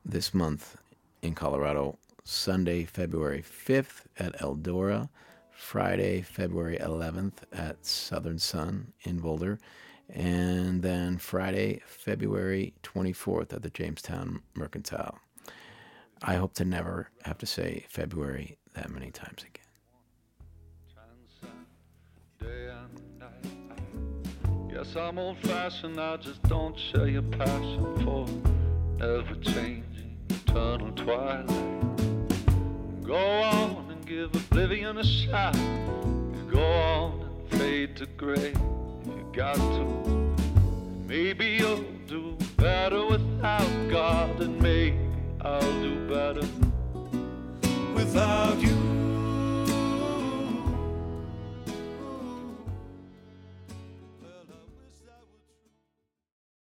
this 0.03 0.33
month 0.33 0.75
in 1.21 1.35
Colorado. 1.35 1.99
Sunday, 2.23 2.83
February 2.83 3.43
5th 3.43 4.05
at 4.17 4.35
Eldora, 4.39 5.09
Friday, 5.51 6.21
February 6.21 6.77
11th 6.77 7.43
at 7.51 7.85
Southern 7.85 8.39
Sun 8.39 8.91
in 9.03 9.19
Boulder, 9.19 9.59
and 10.09 10.81
then 10.81 11.19
Friday, 11.19 11.81
February 11.85 12.73
24th 12.81 13.53
at 13.53 13.61
the 13.61 13.69
Jamestown 13.69 14.41
Mercantile. 14.55 15.19
I 16.23 16.35
hope 16.35 16.55
to 16.55 16.65
never 16.65 17.09
have 17.23 17.37
to 17.37 17.45
say 17.45 17.85
February 17.87 18.57
that 18.73 18.89
many 18.89 19.11
times 19.11 19.43
again. 19.43 19.62
I'm 24.95 25.17
old 25.17 25.37
fashioned, 25.39 25.99
I 25.99 26.17
just 26.17 26.43
don't 26.43 26.77
share 26.77 27.07
your 27.07 27.21
passion 27.21 27.95
for 28.03 28.27
ever 29.03 29.35
changing 29.35 30.17
eternal 30.29 30.91
twilight. 30.91 31.47
Go 33.03 33.15
on 33.15 33.89
and 33.89 34.05
give 34.05 34.35
oblivion 34.35 34.97
a 34.97 35.03
shot. 35.03 35.53
Go 36.51 36.61
on 36.61 37.21
and 37.21 37.59
fade 37.59 37.95
to 37.95 38.05
gray 38.05 38.51
if 38.51 39.07
you 39.07 39.25
got 39.33 39.55
to. 39.55 40.35
Maybe 41.07 41.57
you'll 41.59 41.85
do 42.05 42.37
better 42.57 43.05
without 43.05 43.89
God, 43.89 44.41
and 44.41 44.61
maybe 44.61 44.99
I'll 45.41 45.81
do 45.81 46.07
better 46.07 46.47
Without 47.95 48.61
you 48.61 49.02